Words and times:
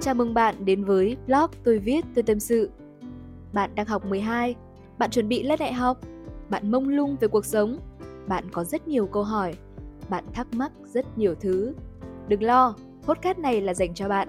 Chào 0.00 0.14
mừng 0.14 0.34
bạn 0.34 0.64
đến 0.64 0.84
với 0.84 1.16
blog 1.26 1.50
tôi 1.64 1.78
viết 1.78 2.04
tôi 2.14 2.22
tâm 2.22 2.40
sự. 2.40 2.70
Bạn 3.52 3.70
đang 3.74 3.86
học 3.86 4.06
12, 4.06 4.54
bạn 4.98 5.10
chuẩn 5.10 5.28
bị 5.28 5.42
lên 5.42 5.58
đại 5.58 5.72
học, 5.72 5.98
bạn 6.48 6.70
mông 6.70 6.88
lung 6.88 7.16
về 7.20 7.28
cuộc 7.28 7.44
sống, 7.44 7.78
bạn 8.26 8.44
có 8.52 8.64
rất 8.64 8.88
nhiều 8.88 9.06
câu 9.06 9.22
hỏi, 9.22 9.54
bạn 10.08 10.24
thắc 10.32 10.54
mắc 10.54 10.72
rất 10.84 11.18
nhiều 11.18 11.34
thứ. 11.40 11.74
Đừng 12.28 12.42
lo, 12.42 12.74
podcast 13.02 13.38
này 13.38 13.60
là 13.60 13.74
dành 13.74 13.94
cho 13.94 14.08
bạn. 14.08 14.28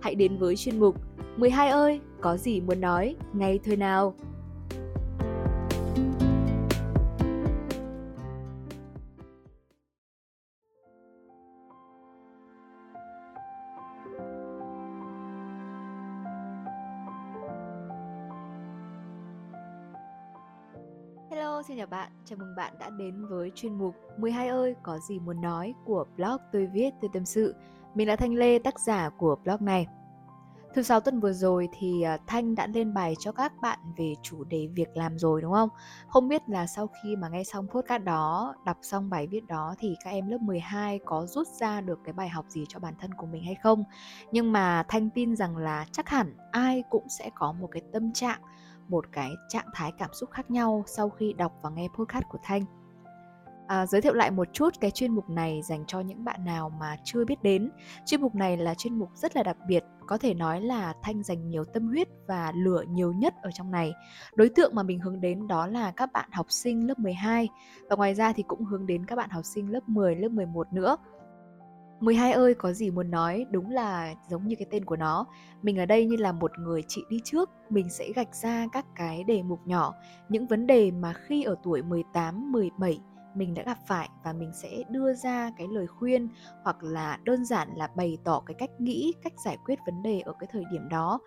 Hãy 0.00 0.14
đến 0.14 0.38
với 0.38 0.56
chuyên 0.56 0.80
mục 0.80 0.96
12 1.36 1.68
ơi, 1.68 2.00
có 2.20 2.36
gì 2.36 2.60
muốn 2.60 2.80
nói 2.80 3.16
ngay 3.32 3.60
thôi 3.64 3.76
nào. 3.76 4.14
Xin 21.68 21.76
chào 21.76 21.86
bạn. 21.86 22.10
Chào 22.24 22.38
mừng 22.38 22.54
bạn 22.56 22.72
đã 22.78 22.90
đến 22.90 23.26
với 23.26 23.52
chuyên 23.54 23.78
mục 23.78 23.94
12 24.18 24.48
ơi 24.48 24.74
có 24.82 24.98
gì 24.98 25.18
muốn 25.18 25.40
nói 25.40 25.74
của 25.84 26.04
blog 26.16 26.36
tôi 26.52 26.66
viết 26.66 26.90
tôi 27.00 27.10
tâm 27.12 27.24
sự. 27.24 27.54
Mình 27.94 28.08
là 28.08 28.16
Thanh 28.16 28.34
Lê, 28.34 28.58
tác 28.58 28.80
giả 28.80 29.10
của 29.18 29.36
blog 29.44 29.64
này. 29.64 29.86
Thứ 30.74 30.82
sáu 30.82 31.00
tuần 31.00 31.20
vừa 31.20 31.32
rồi 31.32 31.68
thì 31.78 32.02
à, 32.02 32.18
Thanh 32.26 32.54
đã 32.54 32.66
lên 32.66 32.94
bài 32.94 33.14
cho 33.18 33.32
các 33.32 33.52
bạn 33.62 33.78
về 33.96 34.14
chủ 34.22 34.44
đề 34.44 34.68
việc 34.74 34.96
làm 34.96 35.18
rồi 35.18 35.42
đúng 35.42 35.52
không? 35.52 35.68
Không 36.08 36.28
biết 36.28 36.42
là 36.46 36.66
sau 36.66 36.86
khi 36.86 37.16
mà 37.16 37.28
nghe 37.28 37.44
xong 37.44 37.66
podcast 37.68 38.02
đó, 38.02 38.54
đọc 38.66 38.76
xong 38.82 39.10
bài 39.10 39.26
viết 39.26 39.46
đó 39.46 39.74
thì 39.78 39.96
các 40.04 40.10
em 40.10 40.28
lớp 40.28 40.38
12 40.40 41.00
có 41.04 41.26
rút 41.26 41.48
ra 41.48 41.80
được 41.80 41.98
cái 42.04 42.12
bài 42.12 42.28
học 42.28 42.44
gì 42.48 42.64
cho 42.68 42.78
bản 42.78 42.94
thân 43.00 43.14
của 43.14 43.26
mình 43.26 43.44
hay 43.44 43.54
không? 43.54 43.84
Nhưng 44.32 44.52
mà 44.52 44.84
Thanh 44.88 45.10
tin 45.10 45.36
rằng 45.36 45.56
là 45.56 45.86
chắc 45.92 46.08
hẳn 46.08 46.36
ai 46.50 46.84
cũng 46.90 47.08
sẽ 47.08 47.30
có 47.34 47.52
một 47.52 47.68
cái 47.72 47.82
tâm 47.92 48.12
trạng 48.12 48.40
một 48.88 49.04
cái 49.12 49.32
trạng 49.48 49.66
thái 49.74 49.92
cảm 49.98 50.10
xúc 50.12 50.30
khác 50.30 50.50
nhau 50.50 50.84
sau 50.86 51.10
khi 51.10 51.32
đọc 51.32 51.52
và 51.62 51.70
nghe 51.70 51.88
podcast 51.98 52.24
của 52.28 52.38
Thanh. 52.42 52.64
À, 53.66 53.86
giới 53.86 54.00
thiệu 54.00 54.14
lại 54.14 54.30
một 54.30 54.48
chút 54.52 54.74
cái 54.80 54.90
chuyên 54.90 55.14
mục 55.14 55.30
này 55.30 55.62
dành 55.62 55.84
cho 55.86 56.00
những 56.00 56.24
bạn 56.24 56.44
nào 56.44 56.70
mà 56.70 56.96
chưa 57.04 57.24
biết 57.24 57.42
đến. 57.42 57.70
Chuyên 58.06 58.20
mục 58.20 58.34
này 58.34 58.56
là 58.56 58.74
chuyên 58.74 58.98
mục 58.98 59.08
rất 59.14 59.36
là 59.36 59.42
đặc 59.42 59.56
biệt, 59.68 59.84
có 60.06 60.18
thể 60.18 60.34
nói 60.34 60.60
là 60.60 60.94
Thanh 61.02 61.22
dành 61.22 61.48
nhiều 61.48 61.64
tâm 61.64 61.88
huyết 61.88 62.08
và 62.26 62.52
lửa 62.56 62.82
nhiều 62.88 63.12
nhất 63.12 63.34
ở 63.42 63.50
trong 63.50 63.70
này. 63.70 63.92
Đối 64.34 64.48
tượng 64.48 64.74
mà 64.74 64.82
mình 64.82 65.00
hướng 65.00 65.20
đến 65.20 65.48
đó 65.48 65.66
là 65.66 65.90
các 65.90 66.12
bạn 66.12 66.30
học 66.32 66.46
sinh 66.48 66.86
lớp 66.86 66.98
12 66.98 67.48
và 67.90 67.96
ngoài 67.96 68.14
ra 68.14 68.32
thì 68.32 68.42
cũng 68.46 68.64
hướng 68.64 68.86
đến 68.86 69.06
các 69.06 69.16
bạn 69.16 69.30
học 69.30 69.44
sinh 69.44 69.72
lớp 69.72 69.88
10, 69.88 70.16
lớp 70.16 70.28
11 70.28 70.72
nữa 70.72 70.96
12 72.04 72.32
ơi 72.32 72.54
có 72.54 72.72
gì 72.72 72.90
muốn 72.90 73.10
nói? 73.10 73.46
Đúng 73.50 73.70
là 73.70 74.14
giống 74.30 74.48
như 74.48 74.56
cái 74.58 74.66
tên 74.70 74.84
của 74.84 74.96
nó. 74.96 75.26
Mình 75.62 75.78
ở 75.78 75.86
đây 75.86 76.06
như 76.06 76.16
là 76.16 76.32
một 76.32 76.58
người 76.58 76.82
chị 76.88 77.04
đi 77.10 77.20
trước. 77.24 77.50
Mình 77.70 77.90
sẽ 77.90 78.12
gạch 78.14 78.34
ra 78.34 78.66
các 78.72 78.86
cái 78.96 79.24
đề 79.24 79.42
mục 79.42 79.60
nhỏ. 79.64 79.94
Những 80.28 80.46
vấn 80.46 80.66
đề 80.66 80.90
mà 80.90 81.12
khi 81.12 81.42
ở 81.42 81.56
tuổi 81.62 81.82
18, 81.82 82.52
17 82.52 82.98
mình 83.34 83.54
đã 83.54 83.62
gặp 83.62 83.78
phải 83.86 84.08
và 84.24 84.32
mình 84.32 84.52
sẽ 84.54 84.82
đưa 84.90 85.14
ra 85.14 85.50
cái 85.58 85.66
lời 85.70 85.86
khuyên 85.86 86.28
hoặc 86.64 86.82
là 86.82 87.18
đơn 87.24 87.44
giản 87.44 87.68
là 87.76 87.88
bày 87.96 88.18
tỏ 88.24 88.42
cái 88.46 88.54
cách 88.54 88.70
nghĩ 88.78 89.12
cách 89.22 89.32
giải 89.44 89.58
quyết 89.64 89.78
vấn 89.86 90.02
đề 90.02 90.20
ở 90.20 90.32
cái 90.38 90.48
thời 90.52 90.64
điểm 90.72 90.88
đó. 90.88 91.20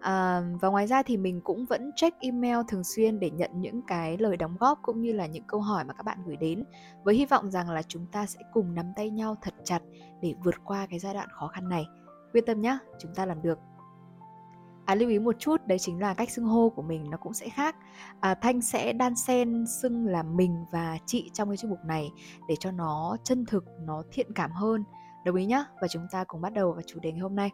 À, 0.00 0.42
và 0.60 0.68
ngoài 0.68 0.86
ra 0.86 1.02
thì 1.02 1.16
mình 1.16 1.40
cũng 1.44 1.66
vẫn 1.66 1.90
check 1.96 2.20
email 2.20 2.58
thường 2.68 2.84
xuyên 2.84 3.20
để 3.20 3.30
nhận 3.30 3.50
những 3.54 3.82
cái 3.86 4.18
lời 4.18 4.36
đóng 4.36 4.56
góp 4.60 4.78
cũng 4.82 5.00
như 5.00 5.12
là 5.12 5.26
những 5.26 5.44
câu 5.46 5.60
hỏi 5.60 5.84
mà 5.84 5.94
các 5.94 6.02
bạn 6.02 6.18
gửi 6.26 6.36
đến 6.36 6.64
với 7.04 7.14
hy 7.14 7.26
vọng 7.26 7.50
rằng 7.50 7.70
là 7.70 7.82
chúng 7.82 8.06
ta 8.12 8.26
sẽ 8.26 8.40
cùng 8.52 8.74
nắm 8.74 8.92
tay 8.96 9.10
nhau 9.10 9.36
thật 9.42 9.54
chặt 9.64 9.80
để 10.22 10.34
vượt 10.44 10.54
qua 10.64 10.86
cái 10.90 10.98
giai 10.98 11.14
đoạn 11.14 11.28
khó 11.32 11.48
khăn 11.48 11.68
này. 11.68 11.84
Quyết 12.32 12.46
tâm 12.46 12.60
nhé 12.60 12.78
chúng 12.98 13.14
ta 13.14 13.26
làm 13.26 13.42
được. 13.42 13.58
À, 14.92 14.94
lưu 14.94 15.08
ý 15.08 15.18
một 15.18 15.36
chút 15.38 15.66
đấy 15.66 15.78
chính 15.78 16.00
là 16.00 16.14
cách 16.14 16.30
xưng 16.30 16.44
hô 16.44 16.68
của 16.76 16.82
mình 16.82 17.10
nó 17.10 17.16
cũng 17.16 17.34
sẽ 17.34 17.48
khác. 17.48 17.76
À, 18.20 18.34
Thanh 18.34 18.60
sẽ 18.60 18.92
đan 18.92 19.16
xen 19.16 19.64
xưng 19.66 20.06
là 20.06 20.22
mình 20.22 20.64
và 20.72 20.98
chị 21.06 21.30
trong 21.34 21.48
cái 21.48 21.56
chuyên 21.56 21.70
mục 21.70 21.78
này 21.86 22.10
để 22.48 22.54
cho 22.60 22.70
nó 22.70 23.16
chân 23.24 23.44
thực, 23.46 23.64
nó 23.80 24.02
thiện 24.12 24.26
cảm 24.34 24.50
hơn. 24.50 24.84
Đồng 25.24 25.36
ý 25.36 25.46
nhá 25.46 25.64
và 25.80 25.88
chúng 25.88 26.06
ta 26.10 26.24
cùng 26.24 26.40
bắt 26.40 26.52
đầu 26.52 26.72
vào 26.72 26.82
chủ 26.86 27.00
đề 27.00 27.12
ngày 27.12 27.20
hôm 27.20 27.36
nay. 27.36 27.50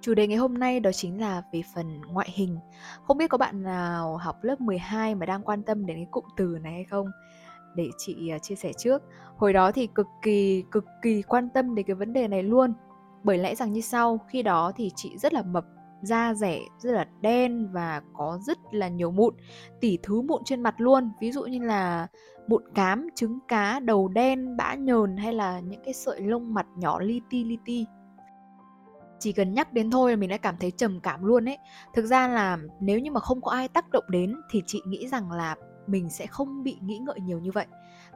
Chủ 0.00 0.14
đề 0.14 0.26
ngày 0.26 0.38
hôm 0.38 0.58
nay 0.58 0.80
đó 0.80 0.92
chính 0.92 1.20
là 1.20 1.42
về 1.52 1.62
phần 1.74 2.00
ngoại 2.12 2.28
hình. 2.34 2.58
Không 3.02 3.18
biết 3.18 3.30
có 3.30 3.38
bạn 3.38 3.62
nào 3.62 4.16
học 4.16 4.44
lớp 4.44 4.60
12 4.60 5.14
mà 5.14 5.26
đang 5.26 5.42
quan 5.42 5.62
tâm 5.62 5.86
đến 5.86 5.96
cái 5.96 6.06
cụm 6.10 6.24
từ 6.36 6.58
này 6.62 6.72
hay 6.72 6.84
không? 6.84 7.06
Để 7.74 7.88
chị 7.98 8.28
à, 8.28 8.38
chia 8.38 8.54
sẻ 8.54 8.72
trước. 8.78 9.02
Hồi 9.36 9.52
đó 9.52 9.72
thì 9.72 9.86
cực 9.86 10.06
kỳ 10.22 10.64
cực 10.70 10.84
kỳ 11.02 11.22
quan 11.22 11.48
tâm 11.54 11.74
đến 11.74 11.86
cái 11.86 11.94
vấn 11.94 12.12
đề 12.12 12.28
này 12.28 12.42
luôn. 12.42 12.72
Bởi 13.24 13.38
lẽ 13.38 13.54
rằng 13.54 13.72
như 13.72 13.80
sau, 13.80 14.18
khi 14.28 14.42
đó 14.42 14.72
thì 14.76 14.90
chị 14.96 15.18
rất 15.18 15.32
là 15.32 15.42
mập, 15.42 15.64
da 16.02 16.34
rẻ, 16.34 16.60
rất 16.78 16.92
là 16.92 17.06
đen 17.20 17.68
và 17.72 18.02
có 18.12 18.38
rất 18.42 18.58
là 18.70 18.88
nhiều 18.88 19.10
mụn, 19.10 19.34
tỉ 19.80 19.98
thứ 20.02 20.22
mụn 20.22 20.42
trên 20.44 20.62
mặt 20.62 20.74
luôn. 20.78 21.10
Ví 21.20 21.32
dụ 21.32 21.42
như 21.42 21.58
là 21.64 22.06
mụn 22.48 22.62
cám, 22.74 23.08
trứng 23.14 23.38
cá, 23.48 23.80
đầu 23.80 24.08
đen, 24.08 24.56
bã 24.56 24.74
nhờn 24.74 25.16
hay 25.16 25.32
là 25.32 25.60
những 25.60 25.80
cái 25.84 25.94
sợi 25.94 26.20
lông 26.20 26.54
mặt 26.54 26.66
nhỏ 26.76 27.00
li 27.00 27.20
ti 27.30 27.44
li 27.44 27.58
ti 27.64 27.86
chỉ 29.18 29.32
cần 29.32 29.54
nhắc 29.54 29.72
đến 29.72 29.90
thôi 29.90 30.10
là 30.10 30.16
mình 30.16 30.30
đã 30.30 30.36
cảm 30.36 30.56
thấy 30.60 30.70
trầm 30.70 31.00
cảm 31.00 31.24
luôn 31.24 31.48
ấy. 31.48 31.58
Thực 31.94 32.06
ra 32.06 32.28
là 32.28 32.58
nếu 32.80 32.98
như 32.98 33.10
mà 33.10 33.20
không 33.20 33.40
có 33.40 33.50
ai 33.50 33.68
tác 33.68 33.90
động 33.90 34.04
đến 34.08 34.36
thì 34.50 34.62
chị 34.66 34.80
nghĩ 34.86 35.08
rằng 35.08 35.32
là 35.32 35.56
mình 35.86 36.10
sẽ 36.10 36.26
không 36.26 36.62
bị 36.62 36.76
nghĩ 36.82 36.98
ngợi 36.98 37.20
nhiều 37.20 37.38
như 37.38 37.50
vậy. 37.52 37.66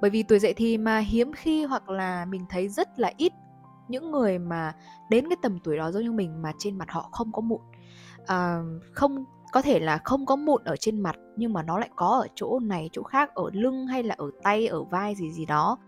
Bởi 0.01 0.11
vì 0.11 0.23
tuổi 0.23 0.39
dậy 0.39 0.55
thì 0.57 0.79
mà 0.79 0.99
hiếm 0.99 1.33
khi 1.33 1.65
hoặc 1.65 1.89
là 1.89 2.25
mình 2.25 2.47
thấy 2.49 2.69
rất 2.69 2.89
là 2.99 3.13
ít 3.17 3.33
những 3.89 4.11
người 4.11 4.39
mà 4.39 4.75
đến 5.11 5.29
cái 5.29 5.37
tầm 5.43 5.59
tuổi 5.65 5.77
đó 5.77 5.91
giống 5.91 6.03
như 6.03 6.13
mình 6.13 6.43
mà 6.43 6.53
trên 6.59 6.79
mặt 6.79 6.91
họ 6.91 7.09
không 7.13 7.33
có 7.33 7.41
mụn. 7.41 7.61
À, 8.27 8.63
không 8.93 9.25
có 9.53 9.63
thể 9.63 9.81
là 9.81 9.99
không 10.05 10.27
có 10.27 10.37
mụn 10.37 10.65
ở 10.65 10.77
trên 10.77 11.01
mặt 11.01 11.17
nhưng 11.37 11.53
mà 11.53 11.63
nó 11.63 11.79
lại 11.79 11.91
có 11.97 12.07
ở 12.07 12.27
chỗ 12.35 12.59
này 12.59 12.89
chỗ 12.93 13.03
khác 13.03 13.35
ở 13.35 13.45
lưng 13.53 13.87
hay 13.87 14.03
là 14.03 14.15
ở 14.19 14.31
tay 14.43 14.67
ở 14.67 14.85
vai 14.85 15.15
gì 15.15 15.33
gì 15.33 15.47
đó 15.47 15.79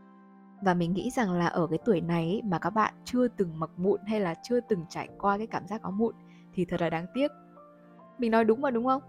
và 0.64 0.74
mình 0.74 0.92
nghĩ 0.92 1.10
rằng 1.10 1.32
là 1.32 1.46
ở 1.46 1.66
cái 1.66 1.78
tuổi 1.84 2.00
này 2.00 2.42
mà 2.44 2.58
các 2.58 2.70
bạn 2.70 2.94
chưa 3.04 3.28
từng 3.28 3.60
mặc 3.60 3.70
mụn 3.76 4.00
hay 4.06 4.20
là 4.20 4.34
chưa 4.42 4.60
từng 4.60 4.84
trải 4.88 5.08
qua 5.18 5.38
cái 5.38 5.46
cảm 5.46 5.66
giác 5.66 5.82
có 5.82 5.90
mụn 5.90 6.14
thì 6.54 6.64
thật 6.64 6.80
là 6.80 6.90
đáng 6.90 7.06
tiếc. 7.14 7.30
Mình 8.18 8.30
nói 8.30 8.44
đúng 8.44 8.60
mà 8.60 8.70
đúng 8.70 8.84
không? 8.84 9.02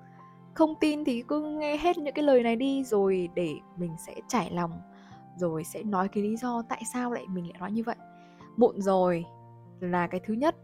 Không 0.54 0.74
tin 0.80 1.06
thì 1.06 1.24
cứ 1.28 1.42
nghe 1.42 1.78
hết 1.78 1.98
những 1.98 2.14
cái 2.14 2.24
lời 2.24 2.44
này 2.44 2.56
đi 2.56 2.84
rồi 2.84 3.30
để 3.36 3.56
mình 3.78 3.96
sẽ 4.08 4.16
trải 4.28 4.52
lòng 4.52 4.72
rồi 5.38 5.64
sẽ 5.64 5.84
nói 5.84 6.08
cái 6.08 6.24
lý 6.24 6.38
do 6.38 6.62
tại 6.70 6.82
sao 6.94 7.12
lại 7.12 7.26
mình 7.30 7.44
lại 7.50 7.60
nói 7.60 7.72
như 7.72 7.84
vậy. 7.84 7.96
Mụn 8.58 8.82
rồi 8.82 9.26
là 9.80 10.08
cái 10.08 10.22
thứ 10.26 10.34
nhất 10.34 10.56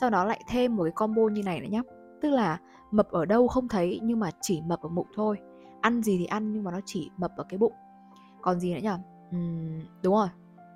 sau 0.00 0.10
đó 0.10 0.24
lại 0.24 0.40
thêm 0.48 0.76
một 0.76 0.82
cái 0.84 0.92
combo 0.92 1.22
như 1.22 1.42
này 1.42 1.60
nữa 1.60 1.68
nhé 1.70 1.82
tức 2.22 2.30
là 2.30 2.58
mập 2.90 3.10
ở 3.10 3.24
đâu 3.24 3.48
không 3.48 3.68
thấy 3.68 4.00
nhưng 4.02 4.20
mà 4.20 4.30
chỉ 4.40 4.62
mập 4.66 4.82
ở 4.82 4.88
bụng 4.88 5.06
thôi. 5.14 5.38
Ăn 5.80 6.02
gì 6.02 6.18
thì 6.18 6.26
ăn 6.26 6.52
nhưng 6.52 6.64
mà 6.64 6.70
nó 6.70 6.80
chỉ 6.84 7.10
mập 7.16 7.36
ở 7.36 7.44
cái 7.48 7.58
bụng. 7.58 7.72
Còn 8.40 8.60
gì 8.60 8.74
nữa 8.74 8.80
nhỉ 8.82 9.02
uhm, 9.36 9.80
đúng 10.02 10.14
rồi 10.14 10.28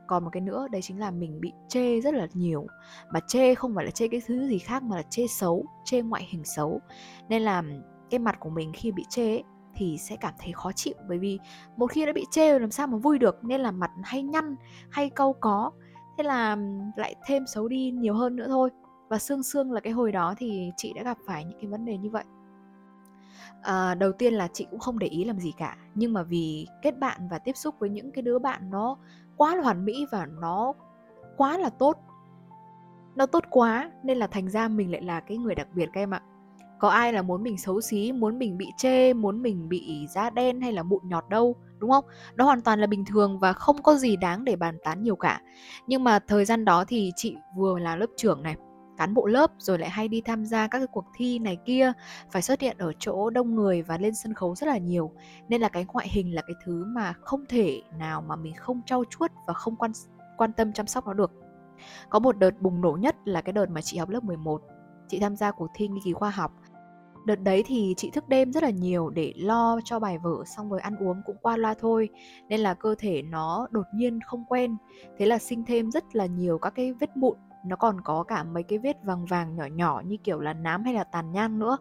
còn 0.07 0.25
một 0.25 0.31
cái 0.33 0.41
nữa 0.41 0.67
đấy 0.71 0.83
chính 0.83 1.01
là 1.01 1.11
mình 1.11 1.41
bị 1.41 1.53
chê 1.69 2.01
rất 2.01 2.15
là 2.15 2.27
nhiều. 2.35 2.67
Mà 3.13 3.21
chê 3.27 3.55
không 3.55 3.75
phải 3.75 3.85
là 3.85 3.91
chê 3.91 4.09
cái 4.09 4.23
thứ 4.27 4.47
gì 4.49 4.59
khác 4.59 4.83
mà 4.83 4.97
là 4.97 5.03
chê 5.03 5.27
xấu 5.27 5.65
chê 5.85 6.03
ngoại 6.03 6.29
hình 6.31 6.45
xấu. 6.45 6.81
Nên 7.29 7.43
là 7.43 7.63
cái 8.11 8.19
mặt 8.19 8.41
của 8.41 8.51
mình 8.51 8.73
khi 8.73 8.93
bị 8.93 9.05
chê 9.09 9.31
ấy, 9.31 9.43
thì 9.75 9.99
sẽ 9.99 10.17
cảm 10.17 10.35
thấy 10.39 10.53
khó 10.53 10.73
chịu. 10.73 10.95
Bởi 11.09 11.19
vì 11.19 11.39
một 11.77 11.87
khi 11.87 12.07
đã 12.07 12.13
bị 12.13 12.25
chê 12.31 12.51
rồi 12.51 12.61
làm 12.61 12.71
sao 12.71 12.87
mà 12.87 12.99
vui 12.99 13.19
được? 13.19 13.45
Nên 13.45 13.61
là 13.61 13.71
mặt 13.71 13.91
hay 14.03 14.23
nhăn 14.23 14.57
hay 14.91 15.11
câu 15.11 15.33
có. 15.33 15.71
Thế 16.19 16.25
là 16.25 16.57
lại 16.97 17.15
thêm 17.27 17.47
xấu 17.47 17.69
đi 17.69 17.91
nhiều 17.91 18.15
hơn 18.15 18.37
nữa 18.37 18.47
thôi. 18.49 18.71
Và 19.09 19.19
xương 19.19 19.43
xương 19.43 19.73
là 19.73 19.81
cái 19.81 19.93
hồi 19.93 20.13
đó 20.13 20.35
thì 20.39 20.71
chị 20.77 20.93
đã 20.97 21.03
gặp 21.03 21.19
phải 21.27 21.45
những 21.45 21.59
cái 21.61 21.71
vấn 21.71 21.85
đề 21.85 21.99
như 21.99 22.11
vậy. 22.11 22.25
À, 23.63 23.95
đầu 23.95 24.13
tiên 24.13 24.35
là 24.35 24.49
chị 24.53 24.67
cũng 24.71 24.81
không 24.81 24.99
để 24.99 25.07
ý 25.07 25.25
làm 25.25 25.39
gì 25.39 25.53
cả. 25.57 25.77
Nhưng 25.95 26.13
mà 26.13 26.23
vì 26.23 26.67
kết 26.83 26.99
bạn 26.99 27.29
và 27.31 27.39
tiếp 27.39 27.57
xúc 27.57 27.75
với 27.79 27.91
những 27.91 28.11
cái 28.13 28.23
đứa 28.23 28.39
bạn 28.39 28.71
nó 28.71 28.97
quá 29.37 29.57
là 29.57 29.63
hoàn 29.63 29.85
mỹ 29.85 30.07
và 30.13 30.27
nó 30.27 30.73
quá 31.37 31.59
là 31.59 31.71
tốt. 31.71 31.97
Nó 33.17 33.27
tốt 33.27 33.45
quá 33.51 33.91
nên 34.03 34.19
là 34.19 34.27
thành 34.27 34.49
ra 34.51 34.69
mình 34.69 34.93
lại 34.93 35.03
là 35.03 35.21
cái 35.21 35.37
người 35.37 35.55
đặc 35.55 35.69
biệt 35.75 35.87
các 35.93 36.01
em 36.01 36.15
ạ. 36.15 36.23
Có 36.79 36.89
ai 36.89 37.13
là 37.13 37.23
muốn 37.23 37.43
mình 37.43 37.59
xấu 37.59 37.81
xí, 37.81 38.13
muốn 38.13 38.39
mình 38.39 38.59
bị 38.59 38.67
chê, 38.77 39.13
muốn 39.13 39.43
mình 39.43 39.69
bị 39.69 40.07
da 40.15 40.31
đen 40.31 40.61
hay 40.61 40.73
là 40.73 40.83
mụn 40.83 41.09
nhọt 41.09 41.25
đâu, 41.29 41.57
đúng 41.79 41.91
không? 41.91 42.05
Nó 42.35 42.45
hoàn 42.45 42.61
toàn 42.61 42.81
là 42.81 42.87
bình 42.87 43.05
thường 43.05 43.39
và 43.39 43.53
không 43.53 43.83
có 43.83 43.95
gì 43.95 44.17
đáng 44.17 44.45
để 44.45 44.57
bàn 44.57 44.79
tán 44.85 45.03
nhiều 45.03 45.17
cả. 45.17 45.41
Nhưng 45.87 46.05
mà 46.05 46.19
thời 46.19 46.45
gian 46.45 46.65
đó 46.65 46.85
thì 46.89 47.13
chị 47.17 47.37
vừa 47.57 47.79
là 47.79 47.97
lớp 47.97 48.07
trưởng 48.17 48.43
này 48.43 48.57
cán 48.97 49.15
bộ 49.15 49.27
lớp 49.27 49.51
rồi 49.59 49.79
lại 49.79 49.91
hay 49.91 50.09
đi 50.09 50.21
tham 50.21 50.45
gia 50.45 50.67
các 50.67 50.79
cái 50.79 50.87
cuộc 50.87 51.05
thi 51.17 51.39
này 51.39 51.59
kia, 51.65 51.93
phải 52.31 52.43
xuất 52.43 52.61
hiện 52.61 52.77
ở 52.79 52.93
chỗ 52.99 53.31
đông 53.31 53.55
người 53.55 53.83
và 53.83 53.99
lên 53.99 54.15
sân 54.15 54.35
khấu 54.35 54.55
rất 54.55 54.67
là 54.67 54.79
nhiều. 54.79 55.13
Nên 55.49 55.61
là 55.61 55.69
cái 55.69 55.87
ngoại 55.93 56.09
hình 56.11 56.35
là 56.35 56.43
cái 56.43 56.55
thứ 56.65 56.85
mà 56.85 57.13
không 57.13 57.45
thể 57.49 57.83
nào 57.99 58.23
mà 58.23 58.37
mình 58.37 58.55
không 58.55 58.81
trau 58.87 59.05
chuốt 59.11 59.31
và 59.47 59.55
không 59.55 59.77
quan 59.77 59.93
quan 60.37 60.53
tâm 60.53 60.73
chăm 60.73 60.87
sóc 60.87 61.07
nó 61.07 61.15
được. 61.15 61.33
Có 62.09 62.19
một 62.19 62.39
đợt 62.39 62.61
bùng 62.61 62.81
nổ 62.81 62.93
nhất 62.93 63.17
là 63.25 63.41
cái 63.41 63.53
đợt 63.53 63.71
mà 63.71 63.81
chị 63.81 63.99
học 63.99 64.09
lớp 64.09 64.25
11 64.25 64.63
Chị 65.09 65.19
tham 65.19 65.37
gia 65.37 65.51
cuộc 65.51 65.71
thi 65.75 65.89
nghiên 65.89 66.05
cứu 66.05 66.15
khoa 66.15 66.31
học. 66.31 66.53
Đợt 67.27 67.41
đấy 67.41 67.63
thì 67.67 67.95
chị 67.97 68.11
thức 68.11 68.29
đêm 68.29 68.53
rất 68.53 68.63
là 68.63 68.71
nhiều 68.71 69.11
để 69.11 69.33
lo 69.37 69.81
cho 69.85 69.99
bài 69.99 70.19
vở, 70.19 70.45
xong 70.47 70.71
rồi 70.71 70.81
ăn 70.81 70.97
uống 70.97 71.23
cũng 71.27 71.37
qua 71.43 71.57
loa 71.57 71.75
thôi, 71.75 72.09
Nên 72.49 72.61
là 72.61 72.75
cơ 72.75 72.95
thể 72.99 73.23
nó 73.23 73.69
đột 73.71 73.87
nhiên 73.95 74.21
không 74.21 74.45
quen. 74.49 74.77
Thế 75.19 75.27
là 75.27 75.39
sinh 75.39 75.65
thêm 75.65 75.91
rất 75.91 76.05
là 76.13 76.27
nhiều 76.27 76.59
các 76.59 76.73
cái 76.77 76.93
vết 76.93 77.17
mụn 77.17 77.37
nó 77.65 77.77
còn 77.77 78.01
có 78.01 78.23
cả 78.23 78.45
mấy 78.45 78.63
cái 78.63 78.79
vết 78.79 79.05
vàng 79.05 79.27
vàng 79.27 79.57
nhỏ 79.57 79.65
nhỏ 79.67 80.03
như 80.07 80.17
kiểu 80.25 80.41
là 80.41 80.53
nám 80.53 80.85
hay 80.85 80.95
là 80.95 81.05
tàn 81.05 81.33
nhang 81.33 81.59
nữa. 81.59 81.79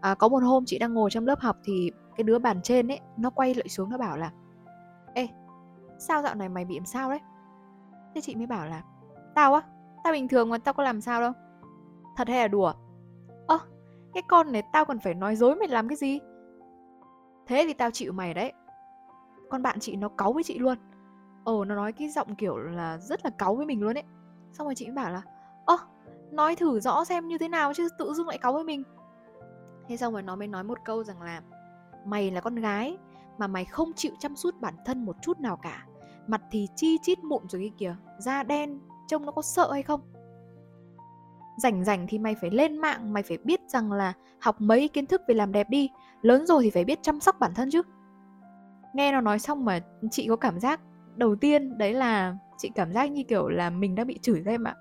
À, 0.00 0.14
Có 0.14 0.28
một 0.28 0.42
hôm 0.42 0.64
chị 0.66 0.78
đang 0.78 0.94
ngồi 0.94 1.10
trong 1.10 1.26
lớp 1.26 1.40
học 1.40 1.56
thì 1.64 1.90
cái 2.16 2.24
đứa 2.24 2.38
bàn 2.38 2.60
trên 2.62 2.88
ấy 2.88 3.00
Nó 3.16 3.30
quay 3.30 3.54
lại 3.54 3.68
xuống 3.68 3.90
nó 3.90 3.98
bảo 3.98 4.16
là 4.16 4.30
Ê, 5.14 5.28
sao 5.98 6.22
dạo 6.22 6.34
này 6.34 6.48
mày 6.48 6.64
bị 6.64 6.76
làm 6.78 6.86
sao 6.86 7.10
đấy? 7.10 7.20
Thế 8.14 8.20
chị 8.20 8.34
mới 8.34 8.46
bảo 8.46 8.66
là 8.66 8.82
Tao 9.34 9.54
á, 9.54 9.62
tao 10.04 10.12
bình 10.12 10.28
thường 10.28 10.48
mà 10.48 10.58
tao 10.58 10.74
có 10.74 10.82
làm 10.82 11.00
sao 11.00 11.20
đâu. 11.20 11.32
Thật 12.16 12.28
hay 12.28 12.38
là 12.38 12.48
đùa? 12.48 12.72
Ơ, 13.46 13.58
cái 14.14 14.22
con 14.28 14.52
này 14.52 14.62
tao 14.72 14.84
còn 14.84 14.98
phải 14.98 15.14
nói 15.14 15.36
dối 15.36 15.56
mày 15.56 15.68
làm 15.68 15.88
cái 15.88 15.96
gì? 15.96 16.18
Thế 17.46 17.64
thì 17.66 17.72
tao 17.74 17.90
chịu 17.90 18.12
mày 18.12 18.34
đấy. 18.34 18.52
Con 19.50 19.62
bạn 19.62 19.80
chị 19.80 19.96
nó 19.96 20.08
cáu 20.08 20.32
với 20.32 20.42
chị 20.42 20.58
luôn. 20.58 20.78
Ồ 21.44 21.64
nó 21.64 21.74
nói 21.74 21.92
cái 21.92 22.08
giọng 22.08 22.34
kiểu 22.34 22.56
là 22.56 22.98
rất 22.98 23.20
là 23.24 23.30
cáu 23.38 23.56
với 23.56 23.66
mình 23.66 23.80
luôn 23.80 23.98
ấy 23.98 24.04
xong 24.58 24.66
rồi 24.66 24.74
chị 24.74 24.86
mới 24.86 24.94
bảo 24.94 25.10
là, 25.10 25.22
ơ, 25.64 25.76
nói 26.30 26.56
thử 26.56 26.80
rõ 26.80 27.04
xem 27.04 27.28
như 27.28 27.38
thế 27.38 27.48
nào 27.48 27.74
chứ 27.74 27.88
tự 27.98 28.14
dưng 28.14 28.28
lại 28.28 28.38
cáu 28.38 28.52
với 28.52 28.64
mình. 28.64 28.82
Thế 29.88 29.96
xong 29.96 30.12
rồi 30.12 30.22
nó 30.22 30.36
mới 30.36 30.48
nói 30.48 30.64
một 30.64 30.78
câu 30.84 31.04
rằng 31.04 31.22
là, 31.22 31.42
mày 32.06 32.30
là 32.30 32.40
con 32.40 32.54
gái 32.54 32.98
mà 33.38 33.46
mày 33.46 33.64
không 33.64 33.92
chịu 33.96 34.12
chăm 34.18 34.34
chút 34.42 34.54
bản 34.60 34.74
thân 34.84 35.04
một 35.04 35.16
chút 35.22 35.40
nào 35.40 35.56
cả. 35.56 35.86
Mặt 36.26 36.42
thì 36.50 36.68
chi 36.76 36.98
chít 37.02 37.24
mụn 37.24 37.48
rồi 37.48 37.62
kia 37.62 37.72
kìa, 37.78 37.96
da 38.18 38.42
đen, 38.42 38.80
trông 39.08 39.26
nó 39.26 39.32
có 39.32 39.42
sợ 39.42 39.72
hay 39.72 39.82
không? 39.82 40.00
Rảnh 41.62 41.84
rảnh 41.84 42.06
thì 42.08 42.18
mày 42.18 42.34
phải 42.40 42.50
lên 42.50 42.78
mạng, 42.78 43.12
mày 43.12 43.22
phải 43.22 43.38
biết 43.44 43.60
rằng 43.68 43.92
là 43.92 44.12
học 44.40 44.56
mấy 44.58 44.88
kiến 44.88 45.06
thức 45.06 45.22
về 45.28 45.34
làm 45.34 45.52
đẹp 45.52 45.70
đi. 45.70 45.90
Lớn 46.22 46.46
rồi 46.46 46.62
thì 46.62 46.70
phải 46.70 46.84
biết 46.84 46.98
chăm 47.02 47.20
sóc 47.20 47.36
bản 47.40 47.54
thân 47.54 47.70
chứ. 47.72 47.82
Nghe 48.94 49.12
nó 49.12 49.20
nói 49.20 49.38
xong 49.38 49.64
mà 49.64 49.80
chị 50.10 50.26
có 50.28 50.36
cảm 50.36 50.60
giác 50.60 50.80
đầu 51.16 51.36
tiên 51.36 51.78
đấy 51.78 51.94
là 51.94 52.36
chị 52.58 52.70
cảm 52.74 52.92
giác 52.92 53.10
như 53.10 53.22
kiểu 53.22 53.48
là 53.48 53.70
mình 53.70 53.94
đang 53.94 54.06
bị 54.06 54.18
chửi 54.22 54.42
thêm 54.44 54.46
em 54.46 54.64
ạ. 54.64 54.74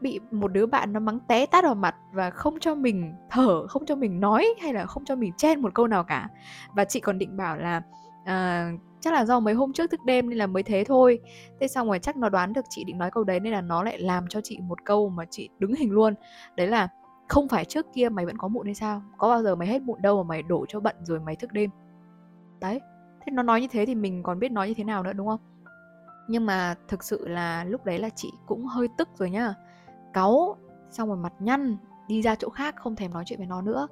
Bị 0.00 0.20
một 0.30 0.52
đứa 0.52 0.66
bạn 0.66 0.92
nó 0.92 1.00
mắng 1.00 1.18
té 1.28 1.46
tát 1.46 1.64
vào 1.64 1.74
mặt 1.74 1.94
và 2.12 2.30
không 2.30 2.60
cho 2.60 2.74
mình 2.74 3.14
thở 3.30 3.66
không 3.66 3.86
cho 3.86 3.96
mình 3.96 4.20
nói 4.20 4.46
hay 4.60 4.72
là 4.72 4.86
không 4.86 5.04
cho 5.04 5.16
mình 5.16 5.32
chen 5.36 5.60
một 5.60 5.74
câu 5.74 5.86
nào 5.86 6.04
cả. 6.04 6.28
Và 6.74 6.84
chị 6.84 7.00
còn 7.00 7.18
định 7.18 7.36
bảo 7.36 7.56
là 7.56 7.82
uh, 8.22 8.80
chắc 9.00 9.12
là 9.12 9.24
do 9.24 9.40
mấy 9.40 9.54
hôm 9.54 9.72
trước 9.72 9.90
thức 9.90 10.00
đêm 10.04 10.28
nên 10.30 10.38
là 10.38 10.46
mới 10.46 10.62
thế 10.62 10.84
thôi. 10.84 11.20
Thế 11.60 11.68
xong 11.68 11.88
rồi 11.88 11.98
chắc 11.98 12.16
nó 12.16 12.28
đoán 12.28 12.52
được 12.52 12.64
chị 12.68 12.84
định 12.84 12.98
nói 12.98 13.10
câu 13.10 13.24
đấy 13.24 13.40
nên 13.40 13.52
là 13.52 13.60
nó 13.60 13.82
lại 13.82 13.98
làm 13.98 14.26
cho 14.28 14.40
chị 14.40 14.58
một 14.60 14.84
câu 14.84 15.08
mà 15.08 15.24
chị 15.30 15.48
đứng 15.58 15.74
hình 15.74 15.90
luôn. 15.90 16.14
Đấy 16.56 16.66
là 16.66 16.88
không 17.28 17.48
phải 17.48 17.64
trước 17.64 17.86
kia 17.94 18.08
mày 18.08 18.26
vẫn 18.26 18.38
có 18.38 18.48
mụn 18.48 18.66
hay 18.66 18.74
sao? 18.74 19.02
Có 19.18 19.28
bao 19.28 19.42
giờ 19.42 19.54
mày 19.54 19.68
hết 19.68 19.82
mụn 19.82 20.02
đâu 20.02 20.22
mà 20.22 20.28
mày 20.28 20.42
đổ 20.42 20.66
cho 20.68 20.80
bận 20.80 20.96
rồi 21.02 21.20
mày 21.20 21.36
thức 21.36 21.52
đêm? 21.52 21.70
Đấy 22.60 22.80
thế 23.20 23.32
nó 23.32 23.42
nói 23.42 23.60
như 23.60 23.68
thế 23.70 23.86
thì 23.86 23.94
mình 23.94 24.22
còn 24.22 24.38
biết 24.38 24.52
nói 24.52 24.68
như 24.68 24.74
thế 24.74 24.84
nào 24.84 25.02
nữa 25.02 25.12
đúng 25.12 25.26
không? 25.26 25.40
Nhưng 26.30 26.46
mà 26.46 26.74
thực 26.88 27.04
sự 27.04 27.28
là 27.28 27.64
lúc 27.64 27.84
đấy 27.84 27.98
là 27.98 28.08
chị 28.08 28.32
cũng 28.46 28.66
hơi 28.66 28.88
tức 28.96 29.08
rồi 29.18 29.30
nhá. 29.30 29.54
Cáu 30.12 30.56
xong 30.90 31.08
rồi 31.08 31.16
mặt 31.16 31.32
nhăn 31.38 31.76
đi 32.08 32.22
ra 32.22 32.34
chỗ 32.34 32.48
khác 32.48 32.74
không 32.76 32.96
thèm 32.96 33.12
nói 33.12 33.24
chuyện 33.26 33.38
với 33.38 33.46
nó 33.46 33.62
nữa. 33.62 33.88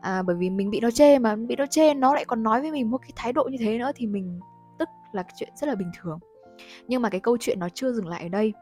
À, 0.00 0.22
bởi 0.22 0.36
vì 0.36 0.50
mình 0.50 0.70
bị 0.70 0.80
nó 0.80 0.90
chê 0.90 1.18
mà 1.18 1.36
bị 1.36 1.56
nó 1.56 1.66
chê 1.66 1.94
nó 1.94 2.14
lại 2.14 2.24
còn 2.24 2.42
nói 2.42 2.60
với 2.60 2.70
mình 2.70 2.90
một 2.90 2.98
cái 2.98 3.10
thái 3.16 3.32
độ 3.32 3.44
như 3.44 3.56
thế 3.60 3.78
nữa 3.78 3.90
thì 3.94 4.06
mình 4.06 4.40
tức 4.78 4.88
là 5.12 5.22
cái 5.22 5.32
chuyện 5.36 5.48
rất 5.56 5.66
là 5.66 5.74
bình 5.74 5.90
thường. 6.00 6.18
Nhưng 6.88 7.02
mà 7.02 7.10
cái 7.10 7.20
câu 7.20 7.36
chuyện 7.40 7.60
nó 7.60 7.68
chưa 7.74 7.92
dừng 7.92 8.08
lại 8.08 8.22
ở 8.22 8.28
đây. 8.28 8.52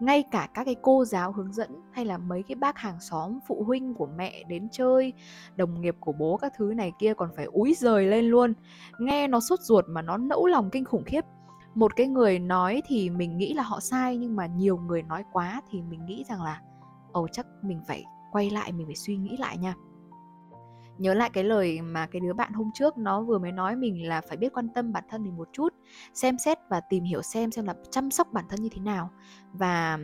Ngay 0.00 0.24
cả 0.30 0.48
các 0.54 0.64
cái 0.64 0.76
cô 0.82 1.04
giáo 1.04 1.32
hướng 1.32 1.52
dẫn 1.52 1.70
hay 1.92 2.04
là 2.04 2.18
mấy 2.18 2.42
cái 2.42 2.54
bác 2.54 2.78
hàng 2.78 3.00
xóm 3.00 3.38
phụ 3.46 3.64
huynh 3.66 3.94
của 3.94 4.08
mẹ 4.16 4.44
đến 4.48 4.68
chơi 4.72 5.12
đồng 5.56 5.80
nghiệp 5.80 5.96
của 6.00 6.12
bố 6.12 6.36
các 6.36 6.52
thứ 6.56 6.72
này 6.76 6.92
kia 6.98 7.14
còn 7.14 7.30
phải 7.36 7.44
úi 7.44 7.74
rời 7.78 8.06
lên 8.06 8.24
luôn. 8.24 8.54
Nghe 8.98 9.28
nó 9.28 9.40
sốt 9.40 9.60
ruột 9.60 9.84
mà 9.88 10.02
nó 10.02 10.16
nẫu 10.16 10.46
lòng 10.46 10.70
kinh 10.70 10.84
khủng 10.84 11.04
khiếp 11.04 11.24
một 11.74 11.96
cái 11.96 12.06
người 12.06 12.38
nói 12.38 12.82
thì 12.86 13.10
mình 13.10 13.36
nghĩ 13.36 13.54
là 13.54 13.62
họ 13.62 13.80
sai 13.80 14.16
nhưng 14.16 14.36
mà 14.36 14.46
nhiều 14.46 14.76
người 14.76 15.02
nói 15.02 15.24
quá 15.32 15.62
thì 15.70 15.82
mình 15.82 16.06
nghĩ 16.06 16.24
rằng 16.28 16.42
là 16.42 16.60
ồ 17.12 17.28
chắc 17.28 17.46
mình 17.62 17.80
phải 17.88 18.04
quay 18.32 18.50
lại 18.50 18.72
mình 18.72 18.86
phải 18.86 18.96
suy 18.96 19.16
nghĩ 19.16 19.36
lại 19.36 19.58
nha. 19.58 19.74
Nhớ 20.98 21.14
lại 21.14 21.30
cái 21.32 21.44
lời 21.44 21.80
mà 21.82 22.06
cái 22.06 22.20
đứa 22.20 22.32
bạn 22.32 22.52
hôm 22.52 22.70
trước 22.74 22.98
nó 22.98 23.22
vừa 23.22 23.38
mới 23.38 23.52
nói 23.52 23.76
mình 23.76 24.08
là 24.08 24.20
phải 24.28 24.36
biết 24.36 24.52
quan 24.52 24.68
tâm 24.68 24.92
bản 24.92 25.04
thân 25.08 25.22
mình 25.22 25.36
một 25.36 25.48
chút 25.52 25.74
xem 26.14 26.38
xét 26.38 26.58
và 26.70 26.80
tìm 26.80 27.04
hiểu 27.04 27.22
xem 27.22 27.50
xem 27.50 27.64
là 27.64 27.74
chăm 27.90 28.10
sóc 28.10 28.32
bản 28.32 28.44
thân 28.48 28.62
như 28.62 28.68
thế 28.72 28.80
nào. 28.80 29.10
Và 29.52 29.98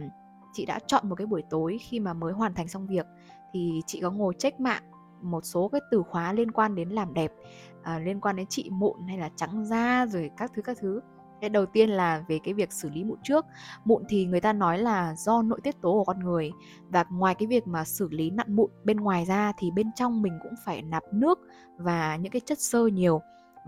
chị 0.52 0.66
đã 0.66 0.78
chọn 0.86 1.08
một 1.08 1.14
cái 1.14 1.26
buổi 1.26 1.42
tối 1.50 1.78
khi 1.80 2.00
mà 2.00 2.14
mới 2.14 2.32
hoàn 2.32 2.54
thành 2.54 2.68
xong 2.68 2.86
việc 2.86 3.06
thì 3.52 3.80
chị 3.86 4.00
có 4.00 4.10
ngồi 4.10 4.34
check 4.38 4.60
mạng 4.60 4.82
một 5.22 5.40
số 5.44 5.68
cái 5.68 5.80
từ 5.90 6.02
khóa 6.02 6.32
liên 6.32 6.50
quan 6.50 6.74
đến 6.74 6.88
làm 6.88 7.14
đẹp 7.14 7.32
à, 7.82 7.98
liên 7.98 8.20
quan 8.20 8.36
đến 8.36 8.46
trị 8.46 8.70
mụn 8.72 9.06
hay 9.08 9.18
là 9.18 9.30
trắng 9.36 9.64
da 9.64 10.06
rồi 10.06 10.30
các 10.36 10.52
thứ 10.54 10.62
các 10.62 10.76
thứ 10.80 11.00
cái 11.40 11.50
đầu 11.50 11.66
tiên 11.66 11.90
là 11.90 12.24
về 12.28 12.38
cái 12.44 12.54
việc 12.54 12.72
xử 12.72 12.90
lý 12.90 13.04
mụn 13.04 13.18
trước. 13.22 13.46
Mụn 13.84 14.02
thì 14.08 14.26
người 14.26 14.40
ta 14.40 14.52
nói 14.52 14.78
là 14.78 15.14
do 15.14 15.42
nội 15.42 15.60
tiết 15.62 15.80
tố 15.80 15.92
của 15.92 16.04
con 16.04 16.20
người. 16.20 16.52
Và 16.88 17.04
ngoài 17.10 17.34
cái 17.34 17.46
việc 17.46 17.66
mà 17.66 17.84
xử 17.84 18.08
lý 18.10 18.30
nặn 18.30 18.56
mụn 18.56 18.70
bên 18.84 18.96
ngoài 18.96 19.24
ra 19.24 19.52
thì 19.58 19.70
bên 19.70 19.90
trong 19.94 20.22
mình 20.22 20.38
cũng 20.42 20.54
phải 20.64 20.82
nạp 20.82 21.02
nước 21.12 21.38
và 21.78 22.16
những 22.16 22.32
cái 22.32 22.40
chất 22.40 22.58
xơ 22.58 22.86
nhiều. 22.86 23.20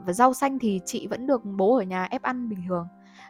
Và 0.06 0.12
rau 0.12 0.34
xanh 0.34 0.58
thì 0.58 0.80
chị 0.84 1.06
vẫn 1.06 1.26
được 1.26 1.44
bố 1.44 1.76
ở 1.76 1.82
nhà 1.82 2.04
ép 2.04 2.22
ăn 2.22 2.48
bình 2.48 2.62
thường. 2.68 2.86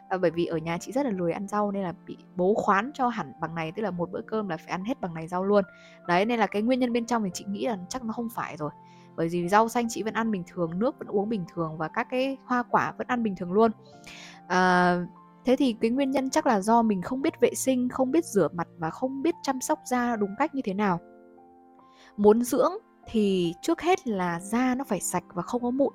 À, 0.09 0.17
bởi 0.17 0.31
vì 0.31 0.45
ở 0.45 0.57
nhà 0.57 0.77
chị 0.77 0.91
rất 0.91 1.05
là 1.05 1.11
lười 1.11 1.31
ăn 1.31 1.47
rau 1.47 1.71
nên 1.71 1.83
là 1.83 1.93
bị 2.07 2.17
bố 2.35 2.53
khoán 2.53 2.91
cho 2.93 3.07
hẳn 3.07 3.33
bằng 3.41 3.55
này 3.55 3.71
tức 3.71 3.81
là 3.81 3.91
một 3.91 4.11
bữa 4.11 4.21
cơm 4.21 4.49
là 4.49 4.57
phải 4.57 4.67
ăn 4.67 4.83
hết 4.83 5.01
bằng 5.01 5.13
này 5.13 5.27
rau 5.27 5.43
luôn. 5.43 5.63
Đấy 6.07 6.25
nên 6.25 6.39
là 6.39 6.47
cái 6.47 6.61
nguyên 6.61 6.79
nhân 6.79 6.93
bên 6.93 7.05
trong 7.05 7.23
thì 7.23 7.29
chị 7.33 7.45
nghĩ 7.47 7.67
là 7.67 7.77
chắc 7.89 8.03
nó 8.03 8.13
không 8.13 8.29
phải 8.29 8.57
rồi. 8.57 8.71
Bởi 9.15 9.27
vì 9.27 9.49
rau 9.49 9.69
xanh 9.69 9.89
chị 9.89 10.03
vẫn 10.03 10.13
ăn 10.13 10.31
bình 10.31 10.43
thường 10.47 10.79
nước 10.79 10.99
vẫn 10.99 11.07
uống 11.07 11.29
bình 11.29 11.45
thường 11.53 11.77
và 11.77 11.87
các 11.87 12.07
cái 12.09 12.37
hoa 12.45 12.63
quả 12.63 12.93
vẫn 12.97 13.07
ăn 13.07 13.23
bình 13.23 13.35
thường 13.35 13.51
luôn 13.51 13.71
à, 14.51 14.97
thế 15.45 15.55
thì 15.55 15.75
cái 15.81 15.91
nguyên 15.91 16.11
nhân 16.11 16.29
chắc 16.29 16.47
là 16.47 16.61
do 16.61 16.81
mình 16.81 17.01
không 17.01 17.21
biết 17.21 17.39
vệ 17.41 17.53
sinh 17.55 17.89
không 17.89 18.11
biết 18.11 18.25
rửa 18.25 18.47
mặt 18.53 18.67
và 18.77 18.89
không 18.89 19.21
biết 19.21 19.35
chăm 19.43 19.61
sóc 19.61 19.79
da 19.85 20.15
đúng 20.15 20.35
cách 20.37 20.55
như 20.55 20.61
thế 20.65 20.73
nào. 20.73 20.99
Muốn 22.17 22.43
dưỡng 22.43 22.71
thì 23.07 23.53
trước 23.61 23.81
hết 23.81 24.07
là 24.07 24.39
da 24.39 24.75
nó 24.75 24.83
phải 24.83 24.99
sạch 24.99 25.23
và 25.33 25.41
không 25.41 25.61
có 25.61 25.71
mụn. 25.71 25.93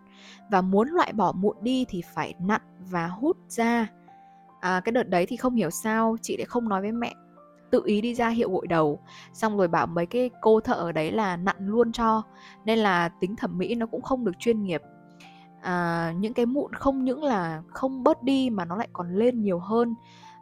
Và 0.50 0.60
muốn 0.60 0.88
loại 0.88 1.12
bỏ 1.12 1.32
mụn 1.32 1.56
đi 1.60 1.84
thì 1.88 2.02
phải 2.14 2.34
nặn 2.40 2.60
và 2.90 3.06
hút 3.06 3.36
da. 3.48 3.86
À, 4.60 4.80
cái 4.84 4.92
đợt 4.92 5.08
đấy 5.08 5.26
thì 5.26 5.36
không 5.36 5.54
hiểu 5.54 5.70
sao 5.70 6.16
chị 6.22 6.36
lại 6.36 6.46
không 6.46 6.68
nói 6.68 6.80
với 6.80 6.92
mẹ. 6.92 7.14
Tự 7.70 7.82
ý 7.84 8.00
đi 8.00 8.14
ra 8.14 8.28
hiệu 8.28 8.50
gội 8.50 8.66
đầu 8.66 9.00
xong 9.32 9.56
rồi 9.56 9.68
bảo 9.68 9.86
mấy 9.86 10.06
cái 10.06 10.30
cô 10.40 10.60
thợ 10.60 10.74
ở 10.74 10.92
đấy 10.92 11.12
là 11.12 11.36
nặn 11.36 11.56
luôn 11.58 11.92
cho. 11.92 12.22
Nên 12.64 12.78
là 12.78 13.08
tính 13.20 13.36
thẩm 13.36 13.58
mỹ 13.58 13.74
nó 13.74 13.86
cũng 13.86 14.02
không 14.02 14.24
được 14.24 14.38
chuyên 14.38 14.62
nghiệp 14.62 14.82
à, 15.66 16.12
những 16.18 16.34
cái 16.34 16.46
mụn 16.46 16.72
không 16.72 17.04
những 17.04 17.24
là 17.24 17.62
không 17.68 18.04
bớt 18.04 18.22
đi 18.22 18.50
mà 18.50 18.64
nó 18.64 18.76
lại 18.76 18.88
còn 18.92 19.14
lên 19.14 19.42
nhiều 19.42 19.58
hơn. 19.58 19.94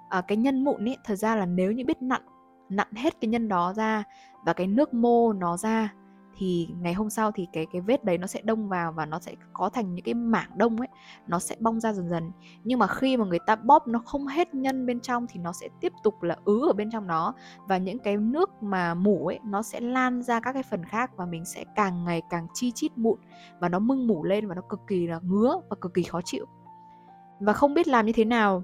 À, 0.09 0.21
cái 0.21 0.37
nhân 0.37 0.65
mụn 0.65 0.89
ấy 0.89 0.97
thật 1.05 1.15
ra 1.15 1.37
là 1.37 1.47
nếu 1.47 1.73
như 1.73 1.85
biết 1.85 2.03
nặn 2.03 2.23
nặn 2.69 2.89
hết 2.93 3.21
cái 3.21 3.29
nhân 3.29 3.49
đó 3.49 3.73
ra 3.73 4.05
và 4.45 4.53
cái 4.53 4.67
nước 4.67 4.95
mô 4.95 5.33
nó 5.33 5.57
ra 5.57 5.93
thì 6.37 6.69
ngày 6.81 6.95
hôm 6.95 7.11
sau 7.11 7.31
thì 7.31 7.47
cái 7.53 7.67
cái 7.73 7.81
vết 7.81 8.05
đấy 8.05 8.19
nó 8.19 8.27
sẽ 8.27 8.41
đông 8.45 8.69
vào 8.69 8.93
và 8.93 9.07
nó 9.07 9.19
sẽ 9.19 9.35
có 9.53 9.69
thành 9.69 9.95
những 9.95 10.05
cái 10.05 10.15
mảng 10.15 10.51
đông 10.57 10.77
ấy, 10.77 10.89
nó 11.27 11.39
sẽ 11.39 11.57
bong 11.61 11.81
ra 11.81 11.93
dần 11.93 12.09
dần. 12.09 12.31
Nhưng 12.65 12.79
mà 12.79 12.87
khi 12.87 13.17
mà 13.17 13.25
người 13.25 13.39
ta 13.47 13.57
bóp 13.57 13.87
nó 13.87 13.99
không 14.07 14.27
hết 14.27 14.55
nhân 14.55 14.87
bên 14.87 15.01
trong 15.01 15.27
thì 15.29 15.41
nó 15.41 15.53
sẽ 15.53 15.69
tiếp 15.81 15.93
tục 16.03 16.23
là 16.23 16.37
ứ 16.45 16.69
ở 16.69 16.73
bên 16.73 16.91
trong 16.91 17.07
đó. 17.07 17.35
Và 17.67 17.79
những 17.79 17.99
cái 17.99 18.17
nước 18.17 18.63
mà 18.63 18.95
mủ 18.95 19.27
ấy, 19.27 19.39
nó 19.45 19.63
sẽ 19.63 19.81
lan 19.81 20.23
ra 20.23 20.41
các 20.41 20.53
cái 20.53 20.63
phần 20.63 20.85
khác 20.85 21.11
và 21.17 21.27
mình 21.27 21.45
sẽ 21.45 21.65
càng 21.77 22.05
ngày 22.05 22.23
càng 22.31 22.47
chi 22.55 22.73
chít 22.75 22.99
mụn 22.99 23.19
và 23.61 23.69
nó 23.69 23.79
mưng 23.79 24.07
mủ 24.07 24.25
lên 24.25 24.49
và 24.49 24.55
nó 24.55 24.63
cực 24.69 24.81
kỳ 24.87 25.07
là 25.07 25.21
ngứa 25.23 25.61
và 25.71 25.77
cực 25.81 25.95
kỳ 25.95 26.03
khó 26.03 26.21
chịu. 26.25 26.47
Và 27.41 27.53
không 27.53 27.75
biết 27.75 27.89
làm 27.89 28.07
như 28.07 28.13
thế 28.13 28.25
nào 28.25 28.63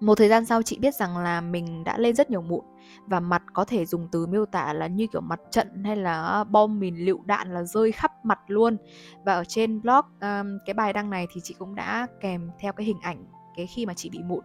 một 0.00 0.14
thời 0.14 0.28
gian 0.28 0.44
sau 0.44 0.62
chị 0.62 0.78
biết 0.78 0.94
rằng 0.94 1.16
là 1.16 1.40
mình 1.40 1.84
đã 1.84 1.98
lên 1.98 2.14
rất 2.14 2.30
nhiều 2.30 2.42
mụn 2.42 2.64
và 3.06 3.20
mặt 3.20 3.42
có 3.52 3.64
thể 3.64 3.86
dùng 3.86 4.08
từ 4.12 4.26
miêu 4.26 4.46
tả 4.46 4.72
là 4.72 4.86
như 4.86 5.06
kiểu 5.12 5.20
mặt 5.20 5.40
trận 5.50 5.84
hay 5.84 5.96
là 5.96 6.44
bom 6.44 6.80
mìn 6.80 6.96
lựu 6.96 7.22
đạn 7.24 7.54
là 7.54 7.62
rơi 7.62 7.92
khắp 7.92 8.12
mặt 8.24 8.38
luôn. 8.46 8.76
Và 9.24 9.34
ở 9.34 9.44
trên 9.44 9.82
blog 9.82 10.04
um, 10.20 10.58
cái 10.66 10.74
bài 10.74 10.92
đăng 10.92 11.10
này 11.10 11.26
thì 11.34 11.40
chị 11.44 11.54
cũng 11.58 11.74
đã 11.74 12.06
kèm 12.20 12.50
theo 12.58 12.72
cái 12.72 12.86
hình 12.86 13.00
ảnh 13.02 13.24
cái 13.56 13.66
khi 13.66 13.86
mà 13.86 13.94
chị 13.94 14.10
bị 14.10 14.18
mụn. 14.22 14.44